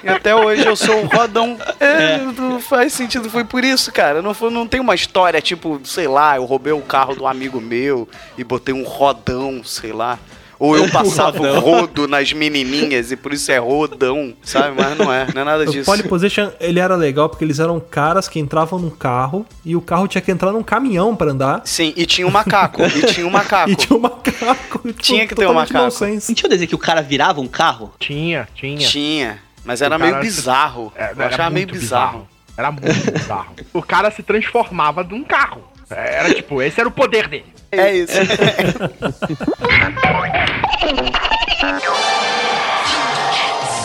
[0.03, 1.57] E até hoje eu sou o Rodão.
[1.79, 4.21] É, não faz sentido, foi por isso, cara.
[4.21, 7.59] Não, foi, não tem uma história tipo, sei lá, eu roubei o carro do amigo
[7.61, 8.07] meu
[8.38, 10.19] e botei um rodão, sei lá.
[10.64, 14.82] Ou eu passava o rodo nas menininhas e por isso é rodão, sabe?
[14.82, 15.84] Mas não é, não é nada O disso.
[15.84, 20.07] Polyposition, ele era legal porque eles eram caras que entravam num carro e o carro
[20.07, 21.61] tinha que entrar num caminhão pra andar.
[21.66, 22.82] Sim, e tinha um macaco.
[22.82, 23.72] E tinha um macaco.
[23.74, 24.93] E tinha um macaco.
[24.93, 25.84] Tinha que ter um macaco.
[25.84, 26.30] nonsense.
[26.32, 27.91] Não tinha um desenho que o cara virava um carro?
[27.99, 28.88] Tinha, tinha.
[28.88, 29.39] Tinha.
[29.66, 30.93] Mas era O meio bizarro.
[30.95, 32.26] É, eu achava meio muito bizarro.
[32.55, 33.53] Era muito bizarro.
[33.74, 35.72] O cara se transformava num carro.
[35.89, 37.53] Era tipo, esse era o poder dele.
[37.71, 38.13] É isso.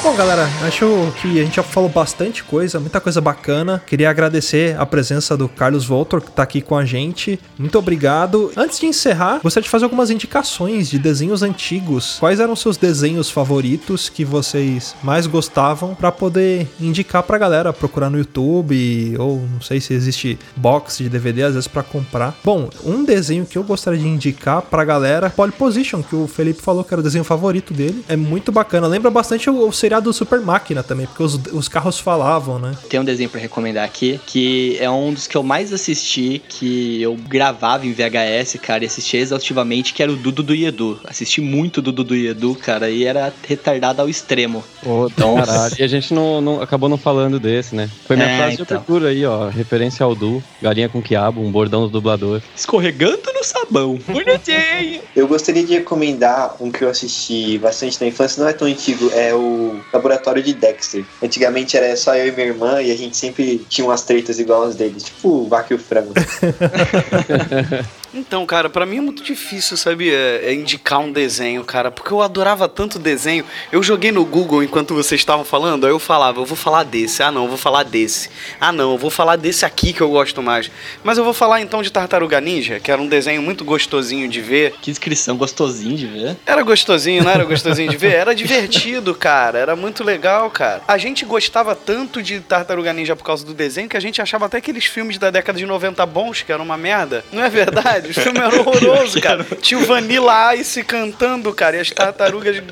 [0.00, 3.82] Bom, galera, acho que a gente já falou bastante coisa, muita coisa bacana.
[3.84, 7.38] Queria agradecer a presença do Carlos Voltor, que tá aqui com a gente.
[7.58, 8.52] Muito obrigado.
[8.56, 12.16] Antes de encerrar, gostaria de fazer algumas indicações de desenhos antigos.
[12.20, 18.08] Quais eram seus desenhos favoritos que vocês mais gostavam pra poder indicar pra galera procurar
[18.08, 22.36] no YouTube ou não sei se existe box de DVD às vezes pra comprar.
[22.44, 26.62] Bom, um desenho que eu gostaria de indicar pra galera, Pole Position, que o Felipe
[26.62, 28.04] falou que era o desenho favorito dele.
[28.08, 28.86] É muito bacana.
[28.86, 32.72] Lembra bastante o, o seriado do Super Máquina também, porque os, os carros falavam, né?
[32.90, 37.00] Tem um desenho pra recomendar aqui, que é um dos que eu mais assisti, que
[37.00, 41.00] eu gravava em VHS, cara, e assistia exaustivamente, que era o Dudu do Edu.
[41.04, 44.62] Assisti muito Dudu do Edu, cara, e era retardado ao extremo.
[44.82, 45.74] Pô, caralho.
[45.78, 47.88] E a gente não, não- acabou não falando desse, né?
[48.06, 48.76] Foi minha É, frase de então.
[48.76, 49.48] abertura aí, ó.
[49.48, 52.42] Referência ao Du, Galinha com Quiabo, um bordão do dublador.
[52.54, 53.98] Escorregando no sabão.
[54.06, 55.00] Bonitinho!
[55.16, 59.10] Eu gostaria de recomendar um que eu assisti bastante na infância, não é tão antigo,
[59.14, 61.04] é o Laboratório de Dexter.
[61.22, 64.64] Antigamente era só eu e minha irmã e a gente sempre tinha umas tretas igual
[64.64, 66.14] as deles, tipo o Vaca e o Frango.
[68.12, 72.12] Então, cara, pra mim é muito difícil, sabe, é, é indicar um desenho, cara, porque
[72.12, 73.44] eu adorava tanto desenho.
[73.70, 77.22] Eu joguei no Google enquanto vocês estavam falando, aí eu falava, eu vou falar desse,
[77.22, 78.30] ah não, eu vou falar desse,
[78.60, 80.70] ah não, eu vou falar desse aqui que eu gosto mais.
[81.04, 84.40] Mas eu vou falar então de Tartaruga Ninja, que era um desenho muito gostosinho de
[84.40, 84.72] ver.
[84.80, 86.36] Que descrição, gostosinho de ver.
[86.46, 88.14] Era gostosinho, não era gostosinho de ver?
[88.14, 90.80] Era divertido, cara, era muito legal, cara.
[90.88, 94.46] A gente gostava tanto de Tartaruga Ninja por causa do desenho que a gente achava
[94.46, 97.24] até aqueles filmes da década de 90 bons, que era uma merda.
[97.32, 97.97] Não é verdade?
[98.06, 99.44] Os filmes eram horrorosos, cara.
[99.60, 102.62] Tinha o Vanilla Ice cantando, cara, e as tartarugas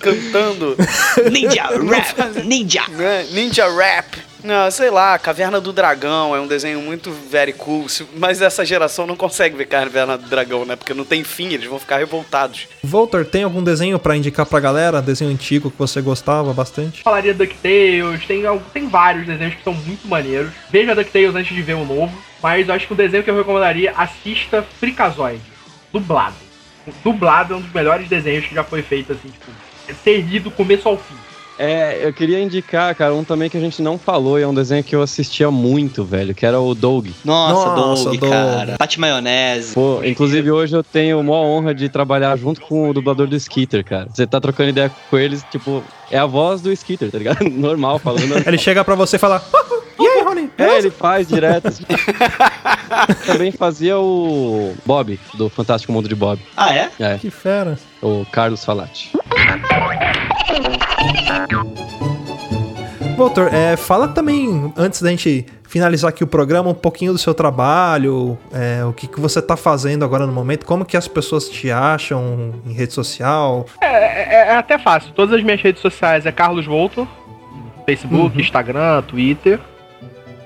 [0.00, 0.76] cantando.
[1.30, 2.44] Ninja Rap!
[2.44, 2.84] Ninja!
[2.88, 3.26] Né?
[3.30, 4.25] Ninja Rap!
[4.46, 7.84] Não, sei lá, Caverna do Dragão é um desenho muito very cool,
[8.16, 10.76] mas essa geração não consegue ver Caverna do Dragão, né?
[10.76, 12.68] Porque não tem fim, eles vão ficar revoltados.
[12.80, 15.02] Volter, tem algum desenho para indicar pra galera?
[15.02, 17.02] Desenho antigo que você gostava bastante?
[17.02, 20.52] Falaria DuckTales, tem, tem vários desenhos que são muito maneiros.
[20.70, 23.36] Veja DuckTales antes de ver o novo, mas eu acho que o desenho que eu
[23.36, 25.42] recomendaria, assista Fricazoid,
[25.92, 26.36] dublado.
[26.86, 29.50] O dublado é um dos melhores desenhos que já foi feito, assim, tipo,
[29.88, 31.25] é ser lido começo ao fim.
[31.58, 34.54] É, eu queria indicar, cara, um também que a gente não falou, e é um
[34.54, 37.08] desenho que eu assistia muito, velho, que era o Doug.
[37.24, 38.76] Nossa, Nossa Doug, Doug, cara.
[38.78, 39.74] Pate maionese.
[39.74, 43.36] Pô, inclusive hoje eu tenho a maior honra de trabalhar junto com o dublador do
[43.36, 44.08] Skitter, cara.
[44.12, 47.44] Você tá trocando ideia com eles, tipo, é a voz do Skitter, tá ligado?
[47.48, 48.46] Normal, falando.
[48.46, 49.42] Ele chega pra você e fala.
[49.98, 50.50] E aí, Rony?
[50.58, 51.68] É, ele faz direto.
[53.26, 56.40] Também fazia o Bob, do Fantástico Mundo de Bob.
[56.56, 56.90] Ah, é?
[56.98, 57.18] É.
[57.18, 57.78] Que fera.
[58.02, 59.12] O Carlos Falati.
[63.16, 67.32] Voltor, é, fala também, antes da gente finalizar aqui o programa, um pouquinho do seu
[67.32, 71.48] trabalho, é, o que, que você está fazendo agora no momento, como que as pessoas
[71.48, 73.64] te acham em rede social.
[73.80, 77.06] É, é, é até fácil, todas as minhas redes sociais é Carlos Voltor,
[77.86, 78.40] Facebook, uhum.
[78.40, 79.58] Instagram, Twitter,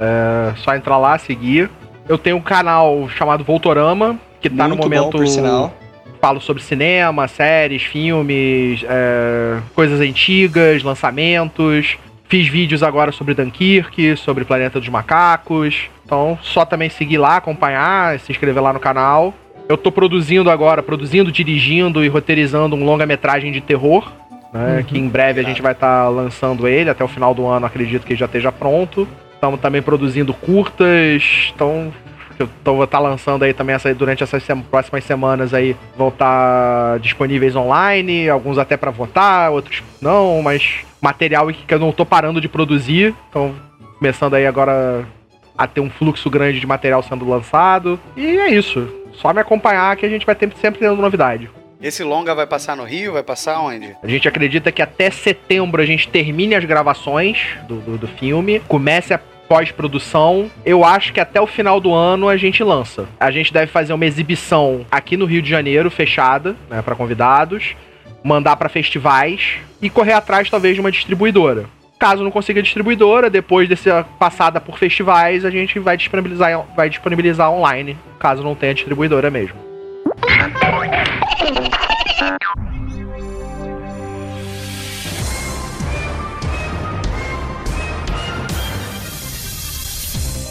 [0.01, 1.71] é só entrar lá, seguir.
[2.09, 5.05] Eu tenho um canal chamado Voltorama, que está no momento...
[5.05, 5.73] Bom, por sinal
[6.21, 11.97] falo sobre cinema, séries, filmes, é, coisas antigas, lançamentos.
[12.29, 15.89] Fiz vídeos agora sobre Dunkirk, sobre Planeta dos Macacos.
[16.05, 19.35] Então, só também seguir lá, acompanhar, se inscrever lá no canal.
[19.69, 24.13] Eu tô produzindo agora, produzindo, dirigindo e roteirizando um longa-metragem de terror.
[24.53, 24.83] Né, uhum.
[24.83, 27.67] Que em breve a gente vai estar tá lançando ele, até o final do ano
[27.67, 29.09] acredito que já esteja pronto.
[29.41, 31.55] Estamos também produzindo curtas,
[32.63, 36.99] vou estar tá lançando aí também essa, durante essas próximas semanas aí, vão estar tá
[36.99, 42.39] disponíveis online, alguns até para votar, outros não, mas material que eu não tô parando
[42.39, 43.55] de produzir, então
[43.99, 45.07] começando aí agora
[45.57, 47.99] a ter um fluxo grande de material sendo lançado.
[48.15, 48.87] E é isso.
[49.15, 51.49] Só me acompanhar que a gente vai ter, sempre tendo novidade.
[51.83, 53.15] Esse longa vai passar no Rio?
[53.15, 53.97] Vai passar onde?
[54.03, 58.61] A gente acredita que até setembro a gente termine as gravações do, do, do filme,
[58.69, 63.09] comece a pós-produção, eu acho que até o final do ano a gente lança.
[63.19, 67.75] A gente deve fazer uma exibição aqui no Rio de Janeiro, fechada, né, para convidados,
[68.23, 71.65] mandar para festivais e correr atrás talvez de uma distribuidora.
[71.99, 77.51] Caso não consiga distribuidora, depois dessa passada por festivais, a gente vai disponibilizar, vai disponibilizar
[77.51, 79.70] online, caso não tenha distribuidora mesmo.
[80.23, 80.55] Thank
[82.21, 82.70] you.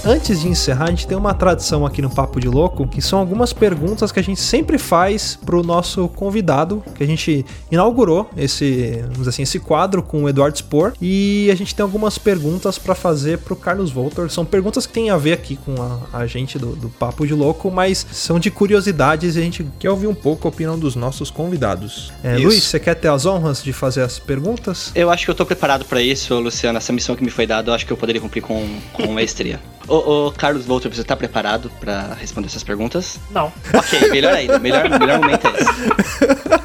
[0.09, 3.19] Antes de encerrar, a gente tem uma tradição aqui no Papo de Louco, que são
[3.19, 9.03] algumas perguntas que a gente sempre faz pro nosso convidado, que a gente inaugurou esse,
[9.11, 12.95] vamos assim, esse quadro com o Eduardo Spor, e a gente tem algumas perguntas para
[12.95, 14.31] fazer pro Carlos Voltor.
[14.31, 17.35] São perguntas que têm a ver aqui com a, a gente do, do, Papo de
[17.35, 20.95] Louco, mas são de curiosidades e a gente quer ouvir um pouco a opinião dos
[20.95, 22.11] nossos convidados.
[22.23, 24.91] É, Luiz, você quer ter as honras de fazer as perguntas?
[24.95, 26.79] Eu acho que eu tô preparado para isso, Luciano.
[26.79, 29.59] Essa missão que me foi dada, eu acho que eu poderia cumprir com, com maestria.
[29.87, 33.19] Ô, ô, Carlos Volter, você tá preparado para responder essas perguntas?
[33.31, 33.51] Não.
[33.73, 34.59] Ok, melhor ainda.
[34.59, 36.59] Melhor, melhor momento é esse.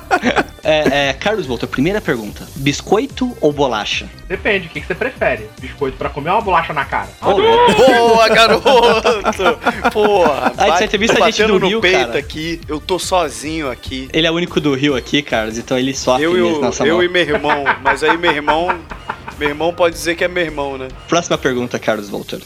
[0.67, 2.49] É, é, Carlos Volter, primeira pergunta.
[2.57, 4.09] Biscoito ou bolacha?
[4.27, 5.47] Depende, o que, que você prefere?
[5.61, 7.11] Biscoito pra comer ou uma bolacha na cara?
[7.21, 8.71] Oh, boa, garoto!
[9.93, 10.55] Porra!
[10.57, 12.19] Aí você entrevista a gente do no Rio, peito cara.
[12.19, 12.63] aqui.
[12.67, 14.09] Eu tô sozinho aqui.
[14.11, 16.95] Ele é o único do Rio aqui, Carlos, então ele sofre eu, eu, nossa Eu
[16.95, 17.05] mão.
[17.05, 18.75] e meu irmão, mas aí meu irmão...
[19.39, 20.89] Meu irmão pode dizer que é meu irmão, né?
[21.09, 22.41] Próxima pergunta, Carlos Volter.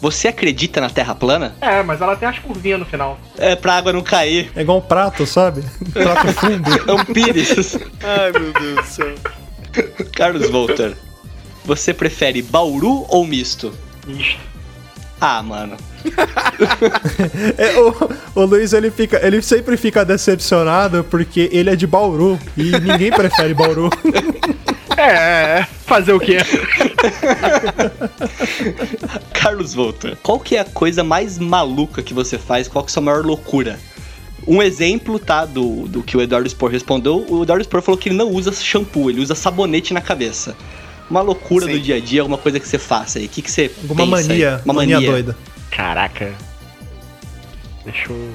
[0.00, 1.54] Você acredita na Terra plana?
[1.60, 3.18] É, mas ela tem as curvinhas no final.
[3.36, 4.50] É pra água não cair.
[4.56, 5.62] É igual um prato, sabe?
[5.86, 6.90] Um prato fundo.
[6.90, 7.78] é um pires.
[8.02, 9.14] Ai, meu Deus do céu.
[10.12, 10.96] Carlos Volter,
[11.64, 13.72] você prefere Bauru ou misto?
[14.06, 14.40] Misto.
[15.20, 15.76] Ah, mano.
[17.58, 22.38] é, o, o Luiz ele fica, ele sempre fica decepcionado porque ele é de Bauru
[22.56, 23.90] e ninguém prefere Bauru.
[25.00, 26.36] É, fazer o quê?
[29.32, 32.68] Carlos Volta, qual que é a coisa mais maluca que você faz?
[32.68, 33.78] Qual que é a sua maior loucura?
[34.46, 38.08] Um exemplo, tá, do, do que o Eduardo Spor respondeu, o Eduardo Spor falou que
[38.08, 40.56] ele não usa shampoo, ele usa sabonete na cabeça.
[41.10, 41.72] Uma loucura Sim.
[41.72, 43.26] do dia a dia, alguma coisa que você faça aí.
[43.26, 44.38] O que, que você Alguma pensa aí?
[44.44, 45.36] mania, Uma mania, mania doida.
[45.70, 46.32] Caraca.
[47.84, 48.28] Deixa eu.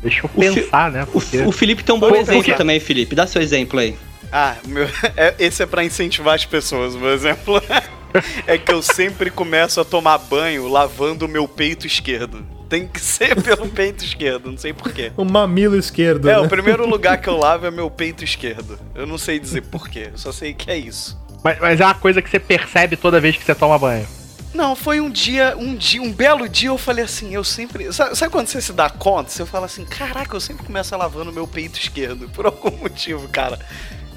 [0.00, 1.02] Deixa eu O Fi- pensar, né?
[1.02, 1.38] O, Porque...
[1.42, 3.14] o Felipe tem um bom Pô, exemplo porque- também, Felipe.
[3.16, 3.94] Dá seu exemplo aí.
[4.32, 6.94] Ah, meu, é- esse é pra incentivar as pessoas.
[6.94, 7.60] O meu exemplo
[8.46, 12.46] é que eu sempre começo a tomar banho lavando o meu peito esquerdo.
[12.68, 15.12] Tem que ser pelo peito esquerdo, não sei porquê.
[15.16, 16.28] O mamilo esquerdo.
[16.28, 16.38] É, né?
[16.38, 18.78] o primeiro lugar que eu lavo é meu peito esquerdo.
[18.94, 21.18] Eu não sei dizer porquê, eu só sei que é isso.
[21.42, 24.06] Mas, mas é uma coisa que você percebe toda vez que você toma banho.
[24.52, 27.92] Não, foi um dia, um dia, um belo dia eu falei assim, eu sempre.
[27.92, 29.30] Sabe, sabe quando você se dá conta?
[29.30, 32.28] Você fala assim, caraca, eu sempre começo lavando meu peito esquerdo.
[32.30, 33.58] Por algum motivo, cara.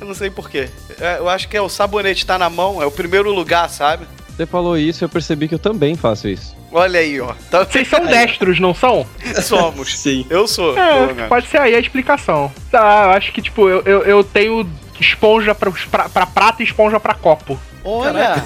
[0.04, 0.68] Eu não sei porquê.
[1.00, 4.06] É, eu acho que é o sabonete tá na mão, é o primeiro lugar, sabe?
[4.36, 6.54] Você falou isso e eu percebi que eu também faço isso.
[6.74, 7.34] Olha aí, ó.
[7.50, 7.64] Tá...
[7.64, 9.08] Vocês são destros, não são?
[9.42, 9.98] Somos.
[9.98, 10.26] Sim.
[10.30, 10.78] Eu sou.
[10.78, 12.52] É, pode ser aí a explicação.
[12.70, 16.66] Tá, eu acho que, tipo, eu, eu, eu tenho esponja pra, pra, pra prata e
[16.66, 17.58] esponja pra copo.
[17.86, 18.44] Olha,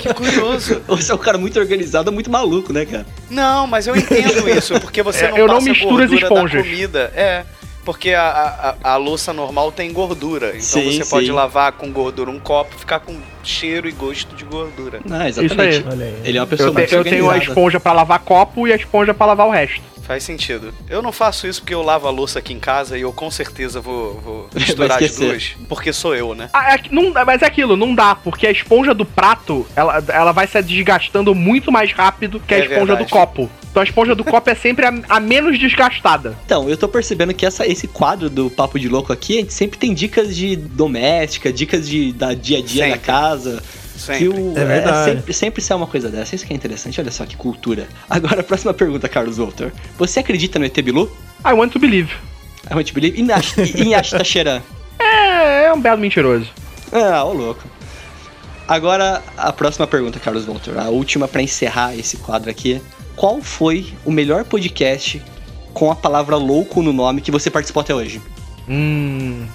[0.00, 0.80] que curioso.
[0.88, 3.06] Você é um cara muito organizado, muito maluco, né, cara?
[3.28, 6.62] Não, mas eu entendo isso, porque você É, não eu não misturo as esponjas.
[6.62, 7.12] comida.
[7.14, 7.44] É,
[7.84, 10.48] porque a, a, a- louça normal tem gordura.
[10.50, 11.10] Então Sim, você sim.
[11.10, 15.00] pode lavar com gordura um copo e ficar com cheiro e gosto de gordura.
[15.10, 15.84] Ah, Isso exatamente.
[15.88, 16.16] Olha aí.
[16.24, 18.76] Ele é uma pessoa Eu, te- eu tenho a esponja pra lavar copo e a
[18.76, 19.82] esponja pra lavar o resto.
[20.06, 20.72] Faz sentido.
[20.90, 23.30] Eu não faço isso porque eu lavo a louça aqui em casa e eu com
[23.30, 25.56] certeza vou, vou misturar as duas.
[25.66, 26.50] Porque sou eu, né?
[26.52, 30.30] Ah, é não, mas é aquilo, não dá, porque a esponja do prato, ela, ela
[30.32, 33.04] vai se desgastando muito mais rápido que a É esponja verdade.
[33.04, 33.50] do copo.
[33.74, 36.38] Então a esponja do copo é sempre a, a menos desgastada.
[36.46, 39.52] Então, eu tô percebendo que essa, esse quadro do Papo de Louco aqui, a gente
[39.52, 43.00] sempre tem dicas de doméstica, dicas de, da dia a dia da Sempre.
[43.04, 43.60] casa.
[43.96, 44.28] Sempre.
[44.28, 45.10] O, É verdade.
[45.16, 46.36] sempre, sempre sai uma coisa dessa.
[46.36, 47.00] Isso que é interessante.
[47.00, 47.88] Olha só que cultura.
[48.08, 49.72] Agora, a próxima pergunta, Carlos Walter.
[49.98, 51.10] Você acredita no ET Bilu?
[51.44, 52.12] I want to believe.
[52.70, 53.20] I want to believe.
[53.20, 54.62] Em Ashtasheran?
[55.00, 56.46] É, é um belo mentiroso.
[56.92, 57.64] Ah, ô louco.
[58.68, 60.78] Agora, a próxima pergunta, Carlos Walter.
[60.78, 62.80] A última pra encerrar esse quadro aqui.
[63.16, 65.22] Qual foi o melhor podcast
[65.72, 68.20] com a palavra louco no nome que você participou até hoje?
[68.68, 69.46] Hum.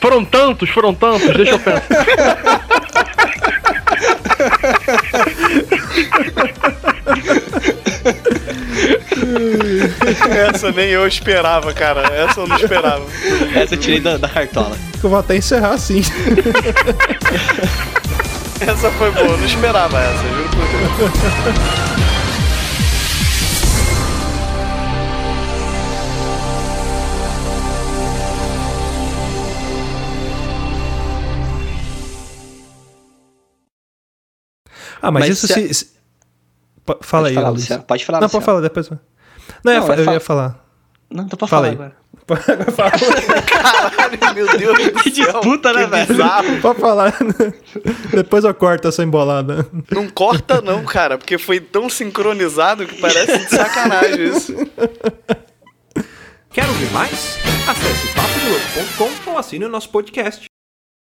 [0.00, 1.86] Foram tantos, foram tantos, deixa eu pensar.
[10.54, 12.02] Essa nem eu esperava, cara.
[12.14, 13.04] Essa eu não esperava.
[13.54, 14.76] Essa eu tirei da, da cartola.
[15.02, 16.02] Eu vou até encerrar assim.
[18.60, 21.95] Essa foi boa, eu não esperava essa, juro
[35.06, 35.96] Ah, mas, Mas isso se- se.
[37.00, 37.48] Fala Pode aí, falar.
[37.50, 37.82] Luciano.
[37.84, 38.44] Pode falar, Não, pode Luciano.
[38.46, 38.90] falar depois.
[38.90, 40.12] Não, eu, ia Não, eu falar.
[40.14, 40.66] ia falar.
[41.10, 41.74] Não, tô pra Fala falar aí.
[41.74, 42.06] agora.
[43.46, 45.32] Caralho, meu Deus do Que céu.
[45.32, 46.60] disputa, né, que velho?
[46.60, 47.14] Pode falar.
[48.12, 49.64] Depois eu corto essa embolada.
[49.92, 54.52] Não corta não, cara, porque foi tão sincronizado que parece de sacanagem isso.
[56.50, 57.38] Quer ouvir mais?
[57.68, 60.46] Acesse papodelouco.com ou assine o nosso podcast.